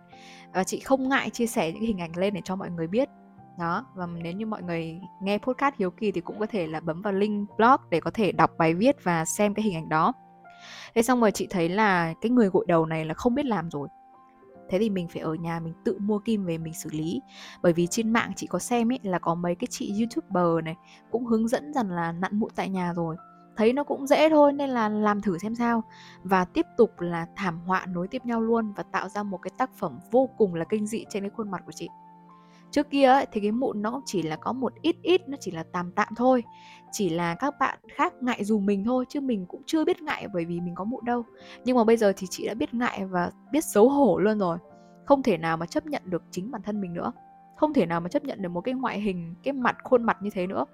Và 0.54 0.64
chị 0.64 0.80
không 0.80 1.10
ngại 1.10 1.30
chia 1.30 1.48
sẻ 1.48 1.72
những 1.72 1.84
hình 1.84 2.02
ảnh 2.02 2.18
lên 2.18 2.34
để 2.34 2.42
cho 2.44 2.56
mọi 2.56 2.70
người 2.70 2.88
biết. 2.88 3.10
Đó 3.60 3.86
và 3.96 4.06
nếu 4.06 4.34
như 4.34 4.46
mọi 4.46 4.64
người 4.64 5.00
nghe 5.22 5.38
podcast 5.38 5.76
hiếu 5.78 5.92
kỳ 5.92 6.12
thì 6.12 6.22
cũng 6.22 6.40
có 6.40 6.46
thể 6.46 6.68
là 6.68 6.80
bấm 6.80 7.02
vào 7.02 7.14
link 7.14 7.50
blog 7.58 7.82
để 7.90 8.00
có 8.00 8.12
thể 8.14 8.32
đọc 8.32 8.52
bài 8.58 8.74
viết 8.74 8.96
và 9.04 9.26
xem 9.26 9.54
cái 9.54 9.64
hình 9.64 9.76
ảnh 9.76 9.90
đó. 9.90 10.14
Thế 10.96 11.02
xong 11.02 11.22
rồi 11.22 11.32
chị 11.32 11.48
thấy 11.50 11.70
là 11.70 12.14
cái 12.22 12.30
người 12.30 12.50
gội 12.50 12.66
đầu 12.68 12.86
này 12.86 13.06
là 13.06 13.14
không 13.14 13.36
biết 13.36 13.46
làm 13.46 13.70
rồi 13.72 13.88
thế 14.70 14.80
thì 14.80 14.90
mình 14.90 15.08
phải 15.08 15.22
ở 15.22 15.34
nhà 15.34 15.60
mình 15.60 15.74
tự 15.86 15.98
mua 16.00 16.20
kim 16.20 16.46
về 16.46 16.58
mình 16.58 16.74
xử 16.74 16.90
lý. 16.94 17.22
Bởi 17.62 17.74
vì 17.74 17.88
trên 17.88 18.14
mạng 18.14 18.32
chị 18.36 18.48
có 18.48 18.60
xem 18.60 18.92
ấy 18.92 19.00
là 19.04 19.20
có 19.20 19.36
mấy 19.36 19.56
cái 19.56 19.68
chị 19.72 19.94
youtuber 20.00 20.66
này 20.66 20.76
cũng 21.12 21.26
hướng 21.26 21.48
dẫn 21.48 21.74
rằng 21.74 21.92
là 21.92 22.12
nặn 22.12 22.40
mụn 22.40 22.50
tại 22.56 22.70
nhà 22.70 22.94
rồi. 22.94 23.16
Thấy 23.58 23.74
nó 23.74 23.84
cũng 23.84 24.08
dễ 24.08 24.30
thôi 24.30 24.54
nên 24.54 24.70
là 24.70 24.90
làm 24.90 25.22
thử 25.22 25.38
xem 25.38 25.56
sao. 25.56 25.84
Và 26.24 26.46
tiếp 26.46 26.66
tục 26.78 27.00
là 27.00 27.28
thảm 27.36 27.60
họa 27.66 27.86
nối 27.86 28.08
tiếp 28.08 28.26
nhau 28.26 28.42
luôn 28.42 28.74
và 28.74 28.84
tạo 28.84 29.10
ra 29.10 29.24
một 29.24 29.38
cái 29.42 29.52
tác 29.58 29.70
phẩm 29.80 30.00
vô 30.12 30.30
cùng 30.38 30.56
là 30.56 30.66
kinh 30.70 30.88
dị 30.88 31.06
trên 31.10 31.24
cái 31.24 31.30
khuôn 31.30 31.52
mặt 31.52 31.62
của 31.66 31.72
chị 31.72 31.90
trước 32.74 32.90
kia 32.90 33.06
ấy, 33.06 33.26
thì 33.32 33.42
cái 33.42 33.52
mụn 33.52 33.82
nó 33.82 33.92
cũng 33.92 34.02
chỉ 34.06 34.22
là 34.22 34.36
có 34.36 34.54
một 34.54 34.74
ít 34.82 34.96
ít 35.02 35.30
nó 35.30 35.38
chỉ 35.40 35.52
là 35.52 35.64
tạm 35.72 35.92
tạm 35.92 36.08
thôi. 36.16 36.44
Chỉ 36.92 37.10
là 37.10 37.36
các 37.36 37.54
bạn 37.60 37.80
khác 37.96 38.14
ngại 38.22 38.44
dù 38.44 38.60
mình 38.60 38.84
thôi 38.86 39.06
chứ 39.10 39.22
mình 39.22 39.46
cũng 39.46 39.62
chưa 39.66 39.86
biết 39.86 40.02
ngại 40.02 40.28
bởi 40.34 40.46
vì 40.46 40.62
mình 40.62 40.76
có 40.76 40.84
mụn 40.84 41.06
đâu. 41.06 41.24
Nhưng 41.66 41.78
mà 41.78 41.84
bây 41.84 41.98
giờ 41.98 42.14
thì 42.18 42.28
chị 42.30 42.48
đã 42.48 42.54
biết 42.54 42.74
ngại 42.74 43.06
và 43.06 43.32
biết 43.52 43.64
xấu 43.64 43.90
hổ 43.90 44.20
luôn 44.20 44.40
rồi. 44.40 44.58
Không 45.06 45.24
thể 45.24 45.38
nào 45.38 45.58
mà 45.58 45.66
chấp 45.66 45.86
nhận 45.86 46.02
được 46.06 46.24
chính 46.32 46.52
bản 46.52 46.62
thân 46.62 46.82
mình 46.82 46.94
nữa. 46.94 47.12
Không 47.56 47.74
thể 47.74 47.86
nào 47.86 48.02
mà 48.02 48.10
chấp 48.10 48.24
nhận 48.24 48.42
được 48.42 48.50
một 48.50 48.62
cái 48.62 48.74
ngoại 48.74 49.02
hình 49.02 49.36
cái 49.44 49.54
mặt 49.54 49.78
khuôn 49.84 50.04
mặt 50.04 50.18
như 50.22 50.30
thế 50.34 50.48
nữa. 50.48 50.66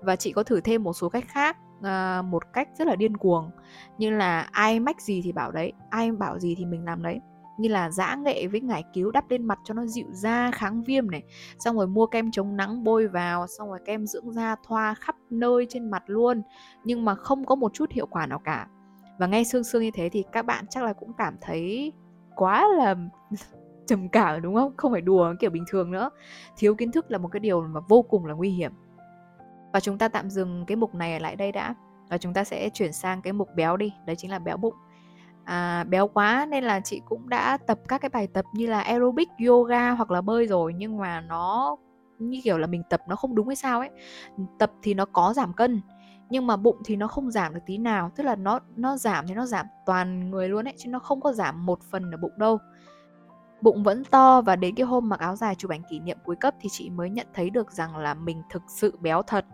Và 0.00 0.16
chị 0.16 0.32
có 0.32 0.42
thử 0.42 0.60
thêm 0.60 0.82
một 0.82 0.92
số 0.92 1.08
cách 1.08 1.24
khác 1.28 1.56
à, 1.82 2.22
một 2.22 2.52
cách 2.52 2.68
rất 2.78 2.86
là 2.86 2.96
điên 2.96 3.16
cuồng. 3.16 3.50
Như 3.98 4.10
là 4.10 4.40
ai 4.40 4.80
mách 4.80 5.00
gì 5.00 5.20
thì 5.24 5.32
bảo 5.32 5.52
đấy 5.52 5.72
ai 5.90 6.12
bảo 6.12 6.38
gì 6.38 6.54
thì 6.58 6.64
mình 6.64 6.84
làm 6.84 7.02
đấy 7.02 7.20
như 7.58 7.68
là 7.68 7.90
giã 7.90 8.16
nghệ 8.24 8.46
với 8.46 8.60
ngải 8.60 8.84
cứu 8.94 9.10
đắp 9.10 9.30
lên 9.30 9.44
mặt 9.44 9.58
cho 9.64 9.74
nó 9.74 9.86
dịu 9.86 10.06
da, 10.12 10.50
kháng 10.50 10.82
viêm 10.82 11.10
này. 11.10 11.22
Xong 11.58 11.76
rồi 11.76 11.86
mua 11.86 12.06
kem 12.06 12.30
chống 12.30 12.56
nắng 12.56 12.84
bôi 12.84 13.08
vào, 13.08 13.46
xong 13.46 13.68
rồi 13.68 13.78
kem 13.84 14.06
dưỡng 14.06 14.32
da 14.32 14.56
thoa 14.66 14.94
khắp 14.94 15.16
nơi 15.30 15.66
trên 15.68 15.90
mặt 15.90 16.02
luôn. 16.06 16.42
Nhưng 16.84 17.04
mà 17.04 17.14
không 17.14 17.44
có 17.44 17.54
một 17.54 17.74
chút 17.74 17.90
hiệu 17.90 18.06
quả 18.06 18.26
nào 18.26 18.38
cả. 18.44 18.66
Và 19.18 19.26
nghe 19.26 19.44
sương 19.44 19.64
sương 19.64 19.82
như 19.82 19.90
thế 19.94 20.08
thì 20.08 20.24
các 20.32 20.42
bạn 20.46 20.64
chắc 20.70 20.84
là 20.84 20.92
cũng 20.92 21.12
cảm 21.18 21.36
thấy 21.40 21.92
quá 22.36 22.68
là 22.78 22.94
trầm 23.86 24.08
cảm, 24.08 24.42
đúng 24.42 24.54
không? 24.54 24.72
Không 24.76 24.92
phải 24.92 25.00
đùa 25.00 25.34
kiểu 25.40 25.50
bình 25.50 25.64
thường 25.70 25.90
nữa. 25.90 26.10
Thiếu 26.56 26.74
kiến 26.74 26.92
thức 26.92 27.10
là 27.10 27.18
một 27.18 27.28
cái 27.28 27.40
điều 27.40 27.62
mà 27.62 27.80
vô 27.88 28.02
cùng 28.02 28.26
là 28.26 28.34
nguy 28.34 28.50
hiểm. 28.50 28.72
Và 29.72 29.80
chúng 29.80 29.98
ta 29.98 30.08
tạm 30.08 30.30
dừng 30.30 30.64
cái 30.66 30.76
mục 30.76 30.94
này 30.94 31.12
ở 31.12 31.18
lại 31.18 31.36
đây 31.36 31.52
đã. 31.52 31.74
Và 32.10 32.18
chúng 32.18 32.34
ta 32.34 32.44
sẽ 32.44 32.68
chuyển 32.68 32.92
sang 32.92 33.22
cái 33.22 33.32
mục 33.32 33.48
béo 33.56 33.76
đi. 33.76 33.92
Đấy 34.06 34.16
chính 34.16 34.30
là 34.30 34.38
béo 34.38 34.56
bụng 34.56 34.74
à, 35.44 35.84
béo 35.84 36.08
quá 36.08 36.46
nên 36.50 36.64
là 36.64 36.80
chị 36.80 37.02
cũng 37.08 37.28
đã 37.28 37.58
tập 37.66 37.78
các 37.88 38.00
cái 38.00 38.08
bài 38.08 38.26
tập 38.26 38.44
như 38.54 38.66
là 38.66 38.80
aerobic 38.80 39.28
yoga 39.46 39.90
hoặc 39.90 40.10
là 40.10 40.20
bơi 40.20 40.46
rồi 40.46 40.72
nhưng 40.76 40.96
mà 40.96 41.20
nó 41.20 41.76
như 42.18 42.40
kiểu 42.44 42.58
là 42.58 42.66
mình 42.66 42.82
tập 42.90 43.00
nó 43.08 43.16
không 43.16 43.34
đúng 43.34 43.46
hay 43.48 43.56
sao 43.56 43.80
ấy. 43.80 43.90
Tập 44.58 44.72
thì 44.82 44.94
nó 44.94 45.04
có 45.04 45.32
giảm 45.36 45.52
cân 45.52 45.80
nhưng 46.30 46.46
mà 46.46 46.56
bụng 46.56 46.76
thì 46.84 46.96
nó 46.96 47.08
không 47.08 47.30
giảm 47.30 47.54
được 47.54 47.60
tí 47.66 47.78
nào 47.78 48.10
tức 48.16 48.24
là 48.24 48.36
nó 48.36 48.60
nó 48.76 48.96
giảm 48.96 49.26
thì 49.26 49.34
nó 49.34 49.46
giảm 49.46 49.66
toàn 49.86 50.30
người 50.30 50.48
luôn 50.48 50.68
ấy 50.68 50.74
chứ 50.78 50.90
nó 50.90 50.98
không 50.98 51.20
có 51.20 51.32
giảm 51.32 51.66
một 51.66 51.78
phần 51.90 52.10
ở 52.10 52.16
bụng 52.16 52.38
đâu. 52.38 52.58
Bụng 53.60 53.82
vẫn 53.82 54.04
to 54.04 54.40
và 54.40 54.56
đến 54.56 54.74
cái 54.74 54.86
hôm 54.86 55.08
mặc 55.08 55.20
áo 55.20 55.36
dài 55.36 55.54
chụp 55.54 55.70
ảnh 55.70 55.82
kỷ 55.90 56.00
niệm 56.00 56.18
cuối 56.24 56.36
cấp 56.36 56.54
thì 56.60 56.68
chị 56.72 56.90
mới 56.90 57.10
nhận 57.10 57.26
thấy 57.34 57.50
được 57.50 57.72
rằng 57.72 57.96
là 57.96 58.14
mình 58.14 58.42
thực 58.50 58.62
sự 58.68 58.98
béo 59.00 59.22
thật 59.22 59.44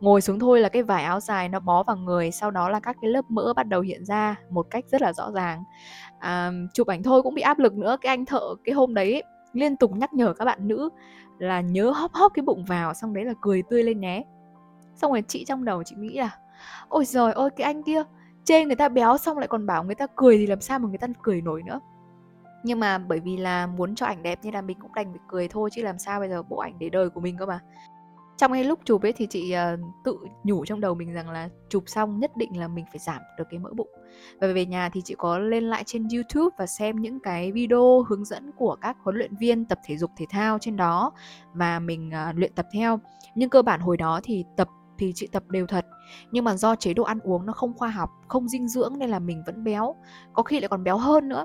ngồi 0.00 0.20
xuống 0.20 0.38
thôi 0.38 0.60
là 0.60 0.68
cái 0.68 0.82
vải 0.82 1.04
áo 1.04 1.20
dài 1.20 1.48
nó 1.48 1.60
bó 1.60 1.82
vào 1.82 1.96
người 1.96 2.30
sau 2.30 2.50
đó 2.50 2.68
là 2.68 2.80
các 2.80 2.96
cái 3.02 3.10
lớp 3.10 3.24
mỡ 3.28 3.52
bắt 3.56 3.68
đầu 3.68 3.80
hiện 3.80 4.04
ra 4.04 4.36
một 4.50 4.66
cách 4.70 4.84
rất 4.88 5.02
là 5.02 5.12
rõ 5.12 5.30
ràng. 5.30 5.64
À, 6.18 6.52
chụp 6.74 6.86
ảnh 6.86 7.02
thôi 7.02 7.22
cũng 7.22 7.34
bị 7.34 7.42
áp 7.42 7.58
lực 7.58 7.74
nữa. 7.74 7.96
Cái 8.00 8.10
anh 8.10 8.24
thợ 8.24 8.54
cái 8.64 8.74
hôm 8.74 8.94
đấy 8.94 9.12
ấy, 9.12 9.22
liên 9.52 9.76
tục 9.76 9.92
nhắc 9.96 10.12
nhở 10.12 10.32
các 10.32 10.44
bạn 10.44 10.68
nữ 10.68 10.88
là 11.38 11.60
nhớ 11.60 11.90
hóp 11.90 12.12
hóp 12.12 12.32
cái 12.34 12.42
bụng 12.42 12.64
vào 12.64 12.94
xong 12.94 13.14
đấy 13.14 13.24
là 13.24 13.34
cười 13.40 13.62
tươi 13.62 13.82
lên 13.82 14.00
nhé 14.00 14.24
xong 14.96 15.12
rồi 15.12 15.22
chị 15.28 15.44
trong 15.44 15.64
đầu 15.64 15.82
chị 15.82 15.96
nghĩ 15.98 16.18
là 16.18 16.30
ôi 16.88 17.04
rồi 17.04 17.32
ôi 17.32 17.50
cái 17.50 17.64
anh 17.64 17.82
kia 17.82 18.02
chê 18.44 18.64
người 18.64 18.76
ta 18.76 18.88
béo 18.88 19.18
xong 19.18 19.38
lại 19.38 19.48
còn 19.48 19.66
bảo 19.66 19.84
người 19.84 19.94
ta 19.94 20.06
cười 20.16 20.38
thì 20.38 20.46
làm 20.46 20.60
sao 20.60 20.78
mà 20.78 20.88
người 20.88 20.98
ta 20.98 21.06
cười 21.22 21.40
nổi 21.40 21.62
nữa? 21.62 21.80
Nhưng 22.62 22.80
mà 22.80 22.98
bởi 22.98 23.20
vì 23.20 23.36
là 23.36 23.66
muốn 23.66 23.94
cho 23.94 24.06
ảnh 24.06 24.22
đẹp 24.22 24.38
nên 24.42 24.54
là 24.54 24.62
mình 24.62 24.78
cũng 24.80 24.94
đành 24.94 25.12
phải 25.12 25.20
cười 25.28 25.48
thôi 25.48 25.70
chứ 25.72 25.82
làm 25.82 25.98
sao 25.98 26.20
bây 26.20 26.28
giờ 26.28 26.42
bộ 26.42 26.56
ảnh 26.56 26.78
để 26.78 26.88
đời 26.88 27.10
của 27.10 27.20
mình 27.20 27.36
cơ 27.38 27.46
mà 27.46 27.60
trong 28.40 28.52
cái 28.52 28.64
lúc 28.64 28.78
chụp 28.84 29.02
ấy 29.02 29.12
thì 29.12 29.26
chị 29.26 29.54
uh, 29.74 29.80
tự 30.04 30.16
nhủ 30.44 30.64
trong 30.64 30.80
đầu 30.80 30.94
mình 30.94 31.12
rằng 31.12 31.30
là 31.30 31.48
chụp 31.68 31.84
xong 31.86 32.20
nhất 32.20 32.36
định 32.36 32.60
là 32.60 32.68
mình 32.68 32.84
phải 32.92 32.98
giảm 32.98 33.22
được 33.38 33.44
cái 33.50 33.58
mỡ 33.58 33.70
bụng. 33.76 33.88
Và 34.40 34.46
về 34.52 34.66
nhà 34.66 34.88
thì 34.92 35.00
chị 35.04 35.14
có 35.18 35.38
lên 35.38 35.64
lại 35.64 35.82
trên 35.86 36.08
YouTube 36.14 36.56
và 36.58 36.66
xem 36.66 36.96
những 36.96 37.20
cái 37.20 37.52
video 37.52 38.02
hướng 38.02 38.24
dẫn 38.24 38.50
của 38.56 38.76
các 38.80 38.96
huấn 39.02 39.16
luyện 39.16 39.36
viên 39.36 39.64
tập 39.64 39.78
thể 39.84 39.96
dục 39.96 40.10
thể 40.16 40.26
thao 40.30 40.58
trên 40.58 40.76
đó 40.76 41.12
và 41.54 41.78
mình 41.78 42.10
uh, 42.30 42.38
luyện 42.38 42.52
tập 42.54 42.66
theo. 42.74 43.00
Nhưng 43.34 43.50
cơ 43.50 43.62
bản 43.62 43.80
hồi 43.80 43.96
đó 43.96 44.20
thì 44.22 44.44
tập 44.56 44.68
thì 44.98 45.12
chị 45.14 45.26
tập 45.26 45.42
đều 45.48 45.66
thật 45.66 45.86
nhưng 46.30 46.44
mà 46.44 46.56
do 46.56 46.76
chế 46.76 46.94
độ 46.94 47.02
ăn 47.02 47.20
uống 47.20 47.46
nó 47.46 47.52
không 47.52 47.74
khoa 47.74 47.88
học 47.88 48.10
không 48.28 48.48
dinh 48.48 48.68
dưỡng 48.68 48.98
nên 48.98 49.10
là 49.10 49.18
mình 49.18 49.42
vẫn 49.46 49.64
béo. 49.64 49.94
Có 50.32 50.42
khi 50.42 50.60
lại 50.60 50.68
còn 50.68 50.84
béo 50.84 50.98
hơn 50.98 51.28
nữa 51.28 51.44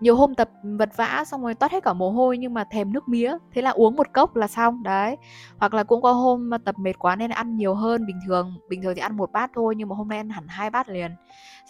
nhiều 0.00 0.16
hôm 0.16 0.34
tập 0.34 0.50
vật 0.62 0.90
vã 0.96 1.24
xong 1.26 1.42
rồi 1.42 1.54
toát 1.54 1.72
hết 1.72 1.84
cả 1.84 1.92
mồ 1.92 2.10
hôi 2.10 2.38
nhưng 2.38 2.54
mà 2.54 2.64
thèm 2.64 2.92
nước 2.92 3.08
mía, 3.08 3.36
thế 3.52 3.62
là 3.62 3.70
uống 3.70 3.96
một 3.96 4.12
cốc 4.12 4.36
là 4.36 4.46
xong, 4.46 4.82
đấy. 4.82 5.16
Hoặc 5.58 5.74
là 5.74 5.84
cũng 5.84 6.02
có 6.02 6.12
hôm 6.12 6.50
mà 6.50 6.58
tập 6.58 6.74
mệt 6.78 6.98
quá 6.98 7.16
nên 7.16 7.30
ăn 7.30 7.56
nhiều 7.56 7.74
hơn, 7.74 8.06
bình 8.06 8.20
thường 8.26 8.54
bình 8.68 8.82
thường 8.82 8.94
thì 8.94 9.00
ăn 9.00 9.16
một 9.16 9.32
bát 9.32 9.50
thôi 9.54 9.74
nhưng 9.76 9.88
mà 9.88 9.96
hôm 9.96 10.08
nay 10.08 10.18
ăn 10.18 10.28
hẳn 10.28 10.44
hai 10.48 10.70
bát 10.70 10.88
liền. 10.88 11.10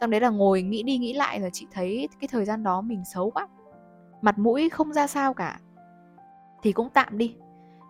Xong 0.00 0.11
đấy 0.11 0.20
là 0.20 0.28
ngồi 0.28 0.62
nghĩ 0.62 0.82
đi 0.82 0.99
nghĩ 0.99 1.12
lại 1.12 1.40
rồi 1.40 1.50
chị 1.52 1.66
thấy 1.73 2.08
cái 2.20 2.28
thời 2.28 2.44
gian 2.44 2.62
đó 2.62 2.80
mình 2.80 3.04
xấu 3.04 3.30
quá, 3.30 3.49
mặt 4.23 4.38
mũi 4.38 4.68
không 4.68 4.92
ra 4.92 5.06
sao 5.06 5.35
cả. 5.35 5.58
Thì 6.62 6.73
cũng 6.73 6.88
tạm 6.90 7.18
đi 7.18 7.35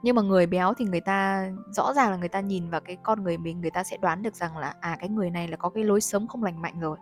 nhưng 0.03 0.17
mà 0.17 0.23
người 0.23 0.47
béo 0.47 0.75
thì 0.75 0.85
người 0.85 1.01
ta 1.01 1.51
rõ 1.71 1.95
ràng 1.95 2.11
là 2.11 2.17
người 2.17 2.29
ta 2.29 2.41
nhìn 2.41 2.71
vào 2.71 2.81
cái 2.81 2.97
con 3.03 3.25
người 3.25 3.39
mình 3.39 3.61
người 3.61 3.71
ta 3.71 3.85
sẽ 3.85 3.97
đoán 3.97 4.23
được 4.23 4.35
rằng 4.35 4.57
là 4.57 4.75
à 4.81 4.97
cái 5.01 5.09
người 5.09 5.31
này 5.31 5.49
là 5.49 5.57
có 5.57 5.69
cái 5.69 5.85
lối 5.85 6.01
sống 6.01 6.29
không 6.29 6.43
lành 6.43 6.63
mạnh 6.63 6.81
rồi. 6.81 6.99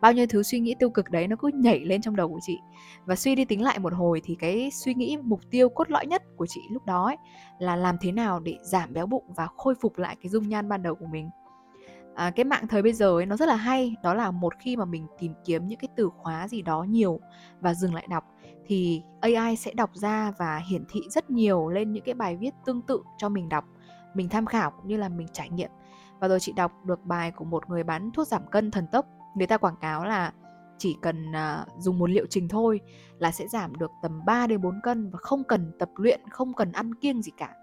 Bao 0.00 0.12
nhiêu 0.12 0.26
thứ 0.26 0.42
suy 0.42 0.60
nghĩ 0.60 0.74
tiêu 0.78 0.90
cực 0.90 1.10
đấy 1.10 1.26
nó 1.28 1.36
cứ 1.36 1.50
nhảy 1.54 1.80
lên 1.80 2.02
trong 2.02 2.16
đầu 2.16 2.28
của 2.28 2.40
chị. 2.42 2.58
Và 3.04 3.16
suy 3.16 3.34
đi 3.34 3.44
tính 3.44 3.62
lại 3.62 3.78
một 3.78 3.92
hồi 3.94 4.20
thì 4.24 4.36
cái 4.38 4.70
suy 4.72 4.94
nghĩ 4.94 5.16
mục 5.22 5.40
tiêu 5.50 5.68
cốt 5.68 5.90
lõi 5.90 6.06
nhất 6.06 6.22
của 6.36 6.46
chị 6.46 6.60
lúc 6.70 6.86
đó 6.86 7.04
ấy, 7.04 7.16
là 7.58 7.76
làm 7.76 7.96
thế 8.00 8.12
nào 8.12 8.40
để 8.40 8.58
giảm 8.62 8.92
béo 8.92 9.06
bụng 9.06 9.24
và 9.36 9.48
khôi 9.56 9.74
phục 9.80 9.98
lại 9.98 10.16
cái 10.22 10.30
dung 10.30 10.48
nhan 10.48 10.68
ban 10.68 10.82
đầu 10.82 10.94
của 10.94 11.06
mình 11.06 11.30
à, 12.18 12.30
cái 12.30 12.44
mạng 12.44 12.66
thời 12.68 12.82
bây 12.82 12.92
giờ 12.92 13.18
ấy 13.18 13.26
nó 13.26 13.36
rất 13.36 13.48
là 13.48 13.56
hay. 13.56 13.96
Đó 14.02 14.14
là 14.14 14.30
một 14.30 14.52
khi 14.58 14.76
mà 14.76 14.84
mình 14.84 15.06
tìm 15.18 15.34
kiếm 15.44 15.68
những 15.68 15.78
cái 15.78 15.88
từ 15.96 16.10
khóa 16.16 16.48
gì 16.48 16.62
đó 16.62 16.82
nhiều 16.82 17.20
và 17.60 17.74
dừng 17.74 17.94
lại 17.94 18.06
đọc 18.10 18.24
thì 18.66 19.02
AI 19.20 19.56
sẽ 19.56 19.72
đọc 19.74 19.90
ra 19.94 20.32
và 20.38 20.56
hiển 20.70 20.84
thị 20.88 21.00
rất 21.10 21.30
nhiều 21.30 21.68
lên 21.68 21.92
những 21.92 22.04
cái 22.04 22.14
bài 22.14 22.36
viết 22.36 22.50
tương 22.66 22.82
tự 22.82 23.02
cho 23.18 23.28
mình 23.28 23.48
đọc 23.48 23.64
mình 24.14 24.28
tham 24.28 24.46
khảo 24.46 24.70
cũng 24.70 24.88
như 24.88 24.96
là 24.96 25.08
mình 25.08 25.26
trải 25.32 25.48
nghiệm. 25.50 25.70
Và 26.20 26.28
rồi 26.28 26.40
chị 26.40 26.52
đọc 26.56 26.72
được 26.84 27.04
bài 27.04 27.30
của 27.30 27.44
một 27.44 27.70
người 27.70 27.84
bán 27.84 28.10
thuốc 28.14 28.28
giảm 28.28 28.42
cân 28.50 28.70
thần 28.70 28.86
tốc. 28.92 29.06
Người 29.36 29.46
ta 29.46 29.56
quảng 29.56 29.76
cáo 29.80 30.04
là 30.04 30.32
chỉ 30.78 30.96
cần 31.02 31.24
uh, 31.30 31.82
dùng 31.82 31.98
một 31.98 32.10
liệu 32.10 32.26
trình 32.30 32.48
thôi 32.48 32.80
là 33.18 33.30
sẽ 33.30 33.48
giảm 33.48 33.76
được 33.76 33.90
tầm 34.02 34.24
3 34.26 34.46
đến 34.46 34.60
4 34.60 34.80
cân 34.82 35.10
và 35.10 35.18
không 35.22 35.44
cần 35.44 35.72
tập 35.78 35.90
luyện, 35.96 36.20
không 36.30 36.54
cần 36.54 36.72
ăn 36.72 36.94
kiêng 36.94 37.22
gì 37.22 37.32
cả. 37.36 37.54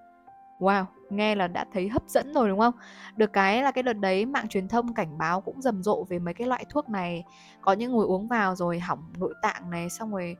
Wow, 0.59 0.85
nghe 1.09 1.35
là 1.35 1.47
đã 1.47 1.65
thấy 1.73 1.89
hấp 1.89 2.03
dẫn 2.07 2.33
rồi 2.33 2.49
đúng 2.49 2.59
không? 2.59 2.73
Được 3.15 3.33
cái 3.33 3.63
là 3.63 3.71
cái 3.71 3.83
đợt 3.83 3.93
đấy 3.93 4.25
mạng 4.25 4.47
truyền 4.47 4.67
thông 4.67 4.93
cảnh 4.93 5.17
báo 5.17 5.41
cũng 5.41 5.61
rầm 5.61 5.83
rộ 5.83 6.03
về 6.03 6.19
mấy 6.19 6.33
cái 6.33 6.47
loại 6.47 6.65
thuốc 6.69 6.89
này. 6.89 7.23
Có 7.61 7.73
những 7.73 7.91
người 7.91 8.05
uống 8.05 8.27
vào 8.27 8.55
rồi 8.55 8.79
hỏng 8.79 9.03
nội 9.17 9.33
tạng 9.41 9.69
này 9.69 9.89
xong 9.89 10.11
rồi 10.11 10.35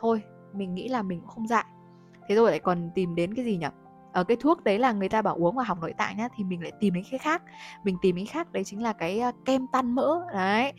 thôi, 0.00 0.22
mình 0.52 0.74
nghĩ 0.74 0.88
là 0.88 1.02
mình 1.02 1.20
cũng 1.20 1.30
không 1.30 1.46
dại. 1.46 1.64
Thế 2.28 2.34
rồi 2.34 2.50
lại 2.50 2.60
còn 2.60 2.90
tìm 2.94 3.14
đến 3.14 3.34
cái 3.34 3.44
gì 3.44 3.56
nhỉ? 3.56 3.66
ở 4.16 4.24
cái 4.24 4.36
thuốc 4.40 4.64
đấy 4.64 4.78
là 4.78 4.92
người 4.92 5.08
ta 5.08 5.22
bảo 5.22 5.34
uống 5.34 5.56
và 5.56 5.64
hỏng 5.64 5.80
nội 5.80 5.92
tạng 5.98 6.16
nhá 6.16 6.28
thì 6.36 6.44
mình 6.44 6.62
lại 6.62 6.72
tìm 6.80 6.94
đến 6.94 7.04
cái 7.10 7.18
khác 7.18 7.42
mình 7.84 7.96
tìm 8.02 8.16
cái 8.16 8.26
khác 8.26 8.52
đấy 8.52 8.64
chính 8.64 8.82
là 8.82 8.92
cái 8.92 9.20
ờ, 9.20 9.32
kem 9.44 9.66
tan 9.72 9.94
mỡ 9.94 10.20
đấy 10.32 10.72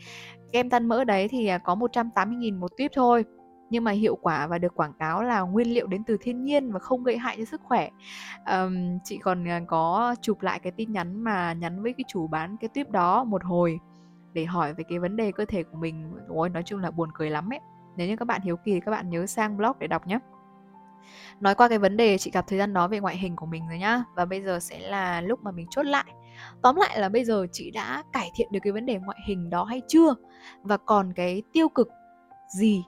kem 0.52 0.70
tan 0.70 0.86
mỡ 0.86 1.04
đấy 1.04 1.28
thì 1.28 1.46
à, 1.46 1.58
có 1.58 1.74
180.000 1.74 2.60
một 2.60 2.70
tuyếp 2.78 2.90
thôi 2.94 3.24
nhưng 3.70 3.84
mà 3.84 3.90
hiệu 3.90 4.16
quả 4.16 4.46
và 4.46 4.58
được 4.58 4.74
quảng 4.74 4.92
cáo 4.98 5.22
là 5.22 5.40
nguyên 5.40 5.74
liệu 5.74 5.86
đến 5.86 6.04
từ 6.04 6.16
thiên 6.20 6.44
nhiên 6.44 6.72
và 6.72 6.78
không 6.78 7.04
gây 7.04 7.18
hại 7.18 7.36
cho 7.38 7.44
sức 7.44 7.60
khỏe. 7.64 7.90
Um, 8.52 8.98
chị 9.04 9.18
còn 9.18 9.44
ờ, 9.44 9.60
có 9.66 10.14
chụp 10.22 10.42
lại 10.42 10.58
cái 10.58 10.72
tin 10.76 10.92
nhắn 10.92 11.24
mà 11.24 11.52
nhắn 11.52 11.82
với 11.82 11.92
cái 11.92 12.04
chủ 12.08 12.26
bán 12.26 12.56
cái 12.60 12.68
tuyếp 12.74 12.90
đó 12.90 13.24
một 13.24 13.44
hồi 13.44 13.78
để 14.32 14.44
hỏi 14.44 14.74
về 14.74 14.84
cái 14.88 14.98
vấn 14.98 15.16
đề 15.16 15.32
cơ 15.32 15.44
thể 15.44 15.62
của 15.62 15.78
mình. 15.78 16.12
Ôi 16.28 16.48
nói 16.48 16.62
chung 16.62 16.80
là 16.80 16.90
buồn 16.90 17.10
cười 17.14 17.30
lắm 17.30 17.52
ấy. 17.52 17.60
Nếu 17.96 18.08
như 18.08 18.16
các 18.16 18.24
bạn 18.24 18.40
hiếu 18.42 18.56
kỳ 18.56 18.72
thì 18.72 18.80
các 18.80 18.90
bạn 18.90 19.10
nhớ 19.10 19.26
sang 19.26 19.56
blog 19.56 19.76
để 19.78 19.86
đọc 19.86 20.06
nhé 20.06 20.18
nói 21.40 21.54
qua 21.54 21.68
cái 21.68 21.78
vấn 21.78 21.96
đề 21.96 22.18
chị 22.18 22.30
gặp 22.30 22.44
thời 22.48 22.58
gian 22.58 22.72
đó 22.72 22.88
về 22.88 23.00
ngoại 23.00 23.16
hình 23.16 23.36
của 23.36 23.46
mình 23.46 23.68
rồi 23.68 23.78
nhá. 23.78 24.04
Và 24.14 24.24
bây 24.24 24.42
giờ 24.42 24.60
sẽ 24.60 24.78
là 24.78 25.20
lúc 25.20 25.40
mà 25.42 25.50
mình 25.50 25.66
chốt 25.70 25.82
lại. 25.82 26.12
Tóm 26.62 26.76
lại 26.76 27.00
là 27.00 27.08
bây 27.08 27.24
giờ 27.24 27.46
chị 27.52 27.70
đã 27.70 28.02
cải 28.12 28.30
thiện 28.34 28.48
được 28.52 28.60
cái 28.62 28.72
vấn 28.72 28.86
đề 28.86 28.98
ngoại 28.98 29.18
hình 29.26 29.50
đó 29.50 29.64
hay 29.64 29.82
chưa? 29.88 30.14
Và 30.62 30.76
còn 30.76 31.12
cái 31.12 31.42
tiêu 31.52 31.68
cực 31.68 31.88
gì 32.48 32.82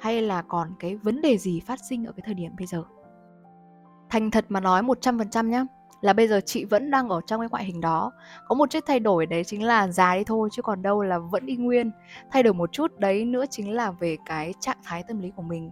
hay 0.00 0.22
là 0.22 0.42
còn 0.42 0.72
cái 0.80 0.96
vấn 0.96 1.20
đề 1.20 1.38
gì 1.38 1.60
phát 1.60 1.78
sinh 1.88 2.04
ở 2.04 2.12
cái 2.12 2.22
thời 2.26 2.34
điểm 2.34 2.52
bây 2.58 2.66
giờ? 2.66 2.82
Thành 4.10 4.30
thật 4.30 4.44
mà 4.48 4.60
nói 4.60 4.82
100% 4.82 5.48
nhá 5.48 5.64
là 6.00 6.12
bây 6.12 6.28
giờ 6.28 6.40
chị 6.46 6.64
vẫn 6.64 6.90
đang 6.90 7.08
ở 7.08 7.20
trong 7.26 7.40
cái 7.40 7.48
ngoại 7.50 7.64
hình 7.64 7.80
đó. 7.80 8.12
Có 8.48 8.54
một 8.54 8.70
chút 8.70 8.80
thay 8.86 9.00
đổi 9.00 9.26
đấy 9.26 9.44
chính 9.44 9.64
là 9.64 9.88
già 9.88 10.16
đi 10.16 10.24
thôi 10.24 10.48
chứ 10.52 10.62
còn 10.62 10.82
đâu 10.82 11.02
là 11.02 11.18
vẫn 11.18 11.46
y 11.46 11.56
nguyên. 11.56 11.90
Thay 12.30 12.42
đổi 12.42 12.54
một 12.54 12.72
chút 12.72 12.98
đấy 12.98 13.24
nữa 13.24 13.44
chính 13.50 13.72
là 13.72 13.90
về 13.90 14.16
cái 14.26 14.54
trạng 14.60 14.78
thái 14.84 15.02
tâm 15.08 15.18
lý 15.18 15.30
của 15.36 15.42
mình. 15.42 15.70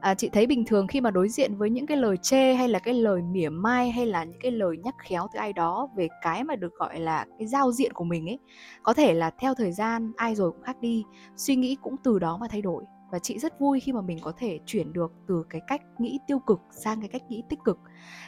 À, 0.00 0.14
chị 0.14 0.28
thấy 0.28 0.46
bình 0.46 0.64
thường 0.64 0.86
khi 0.86 1.00
mà 1.00 1.10
đối 1.10 1.28
diện 1.28 1.56
với 1.56 1.70
những 1.70 1.86
cái 1.86 1.96
lời 1.96 2.16
chê 2.16 2.54
hay 2.54 2.68
là 2.68 2.78
cái 2.78 2.94
lời 2.94 3.22
mỉa 3.22 3.48
mai 3.48 3.90
hay 3.90 4.06
là 4.06 4.24
những 4.24 4.40
cái 4.42 4.52
lời 4.52 4.76
nhắc 4.84 4.94
khéo 4.98 5.26
từ 5.32 5.38
ai 5.38 5.52
đó 5.52 5.88
về 5.96 6.08
cái 6.22 6.44
mà 6.44 6.56
được 6.56 6.74
gọi 6.74 7.00
là 7.00 7.26
cái 7.38 7.46
giao 7.46 7.72
diện 7.72 7.92
của 7.92 8.04
mình 8.04 8.28
ấy 8.28 8.38
có 8.82 8.94
thể 8.94 9.14
là 9.14 9.30
theo 9.38 9.54
thời 9.54 9.72
gian 9.72 10.12
ai 10.16 10.34
rồi 10.34 10.52
cũng 10.52 10.62
khác 10.62 10.80
đi 10.80 11.04
suy 11.36 11.56
nghĩ 11.56 11.76
cũng 11.82 11.96
từ 12.04 12.18
đó 12.18 12.38
mà 12.40 12.46
thay 12.50 12.62
đổi 12.62 12.84
và 13.10 13.18
chị 13.18 13.38
rất 13.38 13.60
vui 13.60 13.80
khi 13.80 13.92
mà 13.92 14.00
mình 14.00 14.18
có 14.22 14.32
thể 14.38 14.58
chuyển 14.66 14.92
được 14.92 15.12
từ 15.28 15.44
cái 15.50 15.60
cách 15.66 15.82
nghĩ 15.98 16.18
tiêu 16.26 16.38
cực 16.38 16.60
sang 16.70 17.00
cái 17.00 17.08
cách 17.08 17.22
nghĩ 17.28 17.42
tích 17.48 17.58
cực. 17.64 17.78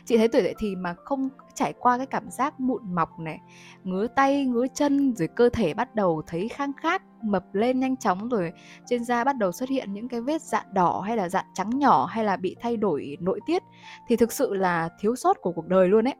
Chị 0.05 0.17
thấy 0.17 0.29
tuổi 0.29 0.43
dậy 0.43 0.55
thì 0.59 0.77
mà 0.77 0.95
không 1.05 1.29
trải 1.55 1.73
qua 1.73 1.97
cái 1.97 2.07
cảm 2.07 2.31
giác 2.31 2.61
mụn 2.61 2.95
mọc 2.95 3.19
này, 3.19 3.39
ngứa 3.85 4.07
tay, 4.07 4.47
ngứa 4.47 4.67
chân, 4.75 5.15
rồi 5.17 5.29
cơ 5.29 5.49
thể 5.49 5.75
bắt 5.75 5.95
đầu 5.95 6.23
thấy 6.27 6.49
khang 6.49 6.73
khác 6.83 7.03
mập 7.23 7.55
lên 7.55 7.81
nhanh 7.81 7.97
chóng, 7.97 8.29
rồi 8.29 8.53
trên 8.87 9.05
da 9.05 9.25
bắt 9.25 9.37
đầu 9.37 9.53
xuất 9.53 9.69
hiện 9.69 9.93
những 9.93 10.09
cái 10.09 10.21
vết 10.21 10.43
dạn 10.43 10.67
đỏ 10.73 11.01
hay 11.01 11.17
là 11.17 11.29
dạn 11.29 11.45
trắng 11.55 11.79
nhỏ 11.79 12.07
hay 12.07 12.25
là 12.25 12.37
bị 12.37 12.57
thay 12.61 12.77
đổi 12.77 13.17
nội 13.21 13.41
tiết, 13.47 13.63
thì 14.09 14.17
thực 14.17 14.33
sự 14.33 14.55
là 14.55 14.89
thiếu 15.01 15.17
sót 15.17 15.37
của 15.41 15.53
cuộc 15.53 15.67
đời 15.67 15.89
luôn 15.89 16.09
ấy. 16.09 16.15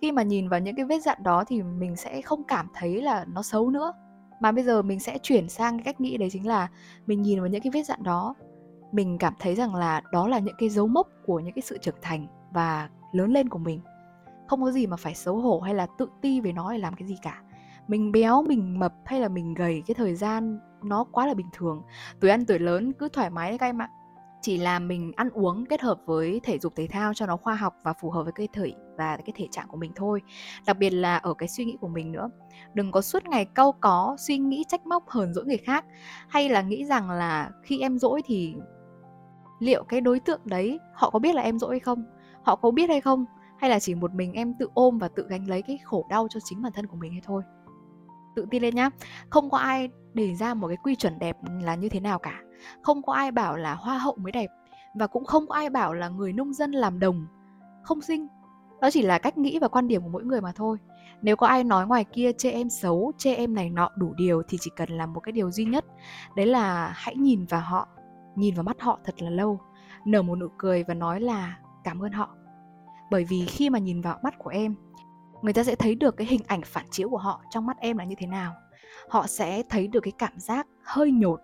Khi 0.00 0.12
mà 0.12 0.22
nhìn 0.22 0.48
vào 0.48 0.60
những 0.60 0.76
cái 0.76 0.84
vết 0.84 1.02
dạn 1.02 1.22
đó 1.22 1.44
thì 1.46 1.62
mình 1.62 1.96
sẽ 1.96 2.22
không 2.22 2.44
cảm 2.44 2.68
thấy 2.74 3.02
là 3.02 3.24
nó 3.28 3.42
xấu 3.42 3.70
nữa 3.70 3.92
mà 4.40 4.52
bây 4.52 4.64
giờ 4.64 4.82
mình 4.82 5.00
sẽ 5.00 5.18
chuyển 5.18 5.48
sang 5.48 5.78
cái 5.78 5.84
cách 5.84 6.00
nghĩ 6.00 6.16
đấy 6.16 6.28
chính 6.32 6.46
là 6.46 6.68
mình 7.06 7.22
nhìn 7.22 7.40
vào 7.40 7.48
những 7.48 7.62
cái 7.62 7.70
vết 7.74 7.82
dạn 7.82 8.02
đó. 8.02 8.34
Mình 8.92 9.18
cảm 9.18 9.34
thấy 9.38 9.54
rằng 9.54 9.74
là 9.74 10.02
đó 10.12 10.28
là 10.28 10.38
những 10.38 10.54
cái 10.58 10.68
dấu 10.68 10.86
mốc 10.86 11.08
của 11.26 11.40
những 11.40 11.54
cái 11.54 11.62
sự 11.62 11.78
trưởng 11.78 11.98
thành 12.02 12.26
và 12.52 12.88
lớn 13.12 13.32
lên 13.32 13.48
của 13.48 13.58
mình. 13.58 13.80
Không 14.48 14.62
có 14.62 14.70
gì 14.70 14.86
mà 14.86 14.96
phải 14.96 15.14
xấu 15.14 15.36
hổ 15.36 15.60
hay 15.60 15.74
là 15.74 15.86
tự 15.98 16.08
ti 16.20 16.40
về 16.40 16.52
nó 16.52 16.72
để 16.72 16.78
làm 16.78 16.94
cái 16.94 17.08
gì 17.08 17.16
cả. 17.22 17.42
Mình 17.88 18.12
béo, 18.12 18.42
mình 18.42 18.78
mập 18.78 18.94
hay 19.04 19.20
là 19.20 19.28
mình 19.28 19.54
gầy, 19.54 19.82
cái 19.86 19.94
thời 19.94 20.14
gian 20.14 20.58
nó 20.82 21.04
quá 21.04 21.26
là 21.26 21.34
bình 21.34 21.48
thường. 21.52 21.82
Tuổi 22.20 22.30
ăn 22.30 22.46
tuổi 22.46 22.58
lớn, 22.58 22.92
cứ 22.92 23.08
thoải 23.08 23.30
mái 23.30 23.58
các 23.58 23.66
em 23.66 23.82
ạ 23.82 23.90
chỉ 24.42 24.58
là 24.58 24.78
mình 24.78 25.12
ăn 25.16 25.30
uống 25.30 25.66
kết 25.66 25.80
hợp 25.80 25.98
với 26.06 26.40
thể 26.42 26.58
dục 26.58 26.72
thể 26.76 26.86
thao 26.90 27.14
cho 27.14 27.26
nó 27.26 27.36
khoa 27.36 27.54
học 27.54 27.74
và 27.82 27.92
phù 27.92 28.10
hợp 28.10 28.22
với 28.22 28.32
cái 28.32 28.48
thể 28.52 28.72
và 28.98 29.16
cái 29.16 29.32
thể 29.36 29.46
trạng 29.50 29.68
của 29.68 29.76
mình 29.76 29.92
thôi. 29.96 30.22
Đặc 30.66 30.78
biệt 30.78 30.90
là 30.90 31.16
ở 31.16 31.34
cái 31.34 31.48
suy 31.48 31.64
nghĩ 31.64 31.76
của 31.80 31.88
mình 31.88 32.12
nữa. 32.12 32.30
Đừng 32.74 32.92
có 32.92 33.00
suốt 33.00 33.24
ngày 33.24 33.44
câu 33.44 33.72
có, 33.72 34.16
suy 34.18 34.38
nghĩ 34.38 34.64
trách 34.68 34.86
móc 34.86 35.08
hờn 35.08 35.34
dỗi 35.34 35.44
người 35.44 35.56
khác. 35.56 35.84
Hay 36.28 36.48
là 36.48 36.62
nghĩ 36.62 36.84
rằng 36.84 37.10
là 37.10 37.50
khi 37.62 37.80
em 37.80 37.98
dỗi 37.98 38.22
thì 38.24 38.54
liệu 39.58 39.84
cái 39.84 40.00
đối 40.00 40.20
tượng 40.20 40.40
đấy, 40.44 40.78
họ 40.94 41.10
có 41.10 41.18
biết 41.18 41.34
là 41.34 41.42
em 41.42 41.58
dỗi 41.58 41.70
hay 41.70 41.80
không? 41.80 42.04
Họ 42.42 42.56
có 42.56 42.70
biết 42.70 42.88
hay 42.88 43.00
không? 43.00 43.24
Hay 43.58 43.70
là 43.70 43.78
chỉ 43.78 43.94
một 43.94 44.14
mình 44.14 44.32
em 44.32 44.54
tự 44.58 44.68
ôm 44.74 44.98
và 44.98 45.08
tự 45.08 45.26
gánh 45.28 45.48
lấy 45.48 45.62
cái 45.62 45.78
khổ 45.84 46.06
đau 46.10 46.26
cho 46.30 46.40
chính 46.44 46.62
bản 46.62 46.72
thân 46.72 46.86
của 46.86 46.96
mình 46.96 47.12
hay 47.12 47.20
thôi? 47.24 47.42
Tự 48.38 48.46
tin 48.50 48.62
lên 48.62 48.74
nhá. 48.74 48.90
Không 49.30 49.50
có 49.50 49.58
ai 49.58 49.88
đề 50.14 50.34
ra 50.34 50.54
một 50.54 50.68
cái 50.68 50.76
quy 50.82 50.94
chuẩn 50.94 51.18
đẹp 51.18 51.36
là 51.62 51.74
như 51.74 51.88
thế 51.88 52.00
nào 52.00 52.18
cả. 52.18 52.42
Không 52.82 53.02
có 53.02 53.12
ai 53.12 53.32
bảo 53.32 53.56
là 53.56 53.74
hoa 53.74 53.98
hậu 53.98 54.16
mới 54.16 54.32
đẹp 54.32 54.50
và 54.94 55.06
cũng 55.06 55.24
không 55.24 55.46
có 55.46 55.54
ai 55.54 55.70
bảo 55.70 55.94
là 55.94 56.08
người 56.08 56.32
nông 56.32 56.52
dân 56.52 56.72
làm 56.72 56.98
đồng 56.98 57.26
không 57.82 58.00
xinh. 58.00 58.28
Đó 58.80 58.90
chỉ 58.90 59.02
là 59.02 59.18
cách 59.18 59.38
nghĩ 59.38 59.58
và 59.58 59.68
quan 59.68 59.88
điểm 59.88 60.02
của 60.02 60.08
mỗi 60.08 60.24
người 60.24 60.40
mà 60.40 60.52
thôi. 60.52 60.78
Nếu 61.22 61.36
có 61.36 61.46
ai 61.46 61.64
nói 61.64 61.86
ngoài 61.86 62.04
kia, 62.04 62.32
chê 62.32 62.50
em 62.50 62.70
xấu, 62.70 63.12
chê 63.18 63.34
em 63.34 63.54
này 63.54 63.70
nọ 63.70 63.90
đủ 63.96 64.14
điều 64.16 64.42
thì 64.48 64.58
chỉ 64.60 64.70
cần 64.76 64.88
làm 64.88 65.12
một 65.12 65.20
cái 65.20 65.32
điều 65.32 65.50
duy 65.50 65.64
nhất. 65.64 65.84
Đấy 66.36 66.46
là 66.46 66.92
hãy 66.94 67.16
nhìn 67.16 67.44
vào 67.44 67.60
họ, 67.60 67.88
nhìn 68.36 68.54
vào 68.54 68.64
mắt 68.64 68.76
họ 68.80 68.98
thật 69.04 69.22
là 69.22 69.30
lâu, 69.30 69.60
nở 70.04 70.22
một 70.22 70.34
nụ 70.34 70.48
cười 70.58 70.84
và 70.84 70.94
nói 70.94 71.20
là 71.20 71.58
cảm 71.84 72.02
ơn 72.02 72.12
họ. 72.12 72.34
Bởi 73.10 73.24
vì 73.24 73.46
khi 73.46 73.70
mà 73.70 73.78
nhìn 73.78 74.00
vào 74.00 74.18
mắt 74.22 74.34
của 74.38 74.50
em 74.50 74.74
người 75.42 75.52
ta 75.52 75.64
sẽ 75.64 75.74
thấy 75.74 75.94
được 75.94 76.16
cái 76.16 76.26
hình 76.26 76.40
ảnh 76.46 76.60
phản 76.64 76.86
chiếu 76.90 77.08
của 77.10 77.16
họ 77.16 77.42
trong 77.50 77.66
mắt 77.66 77.76
em 77.80 77.98
là 77.98 78.04
như 78.04 78.14
thế 78.18 78.26
nào. 78.26 78.54
Họ 79.08 79.26
sẽ 79.26 79.62
thấy 79.68 79.88
được 79.88 80.00
cái 80.00 80.12
cảm 80.18 80.38
giác 80.38 80.66
hơi 80.84 81.10
nhột, 81.10 81.40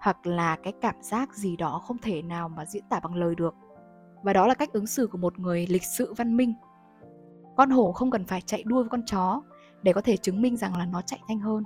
hoặc 0.00 0.26
là 0.26 0.56
cái 0.62 0.72
cảm 0.80 1.02
giác 1.02 1.34
gì 1.34 1.56
đó 1.56 1.80
không 1.84 1.98
thể 1.98 2.22
nào 2.22 2.48
mà 2.48 2.64
diễn 2.66 2.84
tả 2.88 3.00
bằng 3.00 3.14
lời 3.14 3.34
được. 3.34 3.54
Và 4.22 4.32
đó 4.32 4.46
là 4.46 4.54
cách 4.54 4.72
ứng 4.72 4.86
xử 4.86 5.06
của 5.06 5.18
một 5.18 5.38
người 5.38 5.66
lịch 5.66 5.84
sự 5.84 6.14
văn 6.16 6.36
minh. 6.36 6.54
Con 7.56 7.70
hổ 7.70 7.92
không 7.92 8.10
cần 8.10 8.24
phải 8.24 8.40
chạy 8.40 8.62
đua 8.66 8.80
với 8.80 8.88
con 8.90 9.02
chó 9.06 9.42
để 9.82 9.92
có 9.92 10.00
thể 10.00 10.16
chứng 10.16 10.42
minh 10.42 10.56
rằng 10.56 10.76
là 10.76 10.86
nó 10.86 11.02
chạy 11.02 11.20
nhanh 11.28 11.40
hơn, 11.40 11.64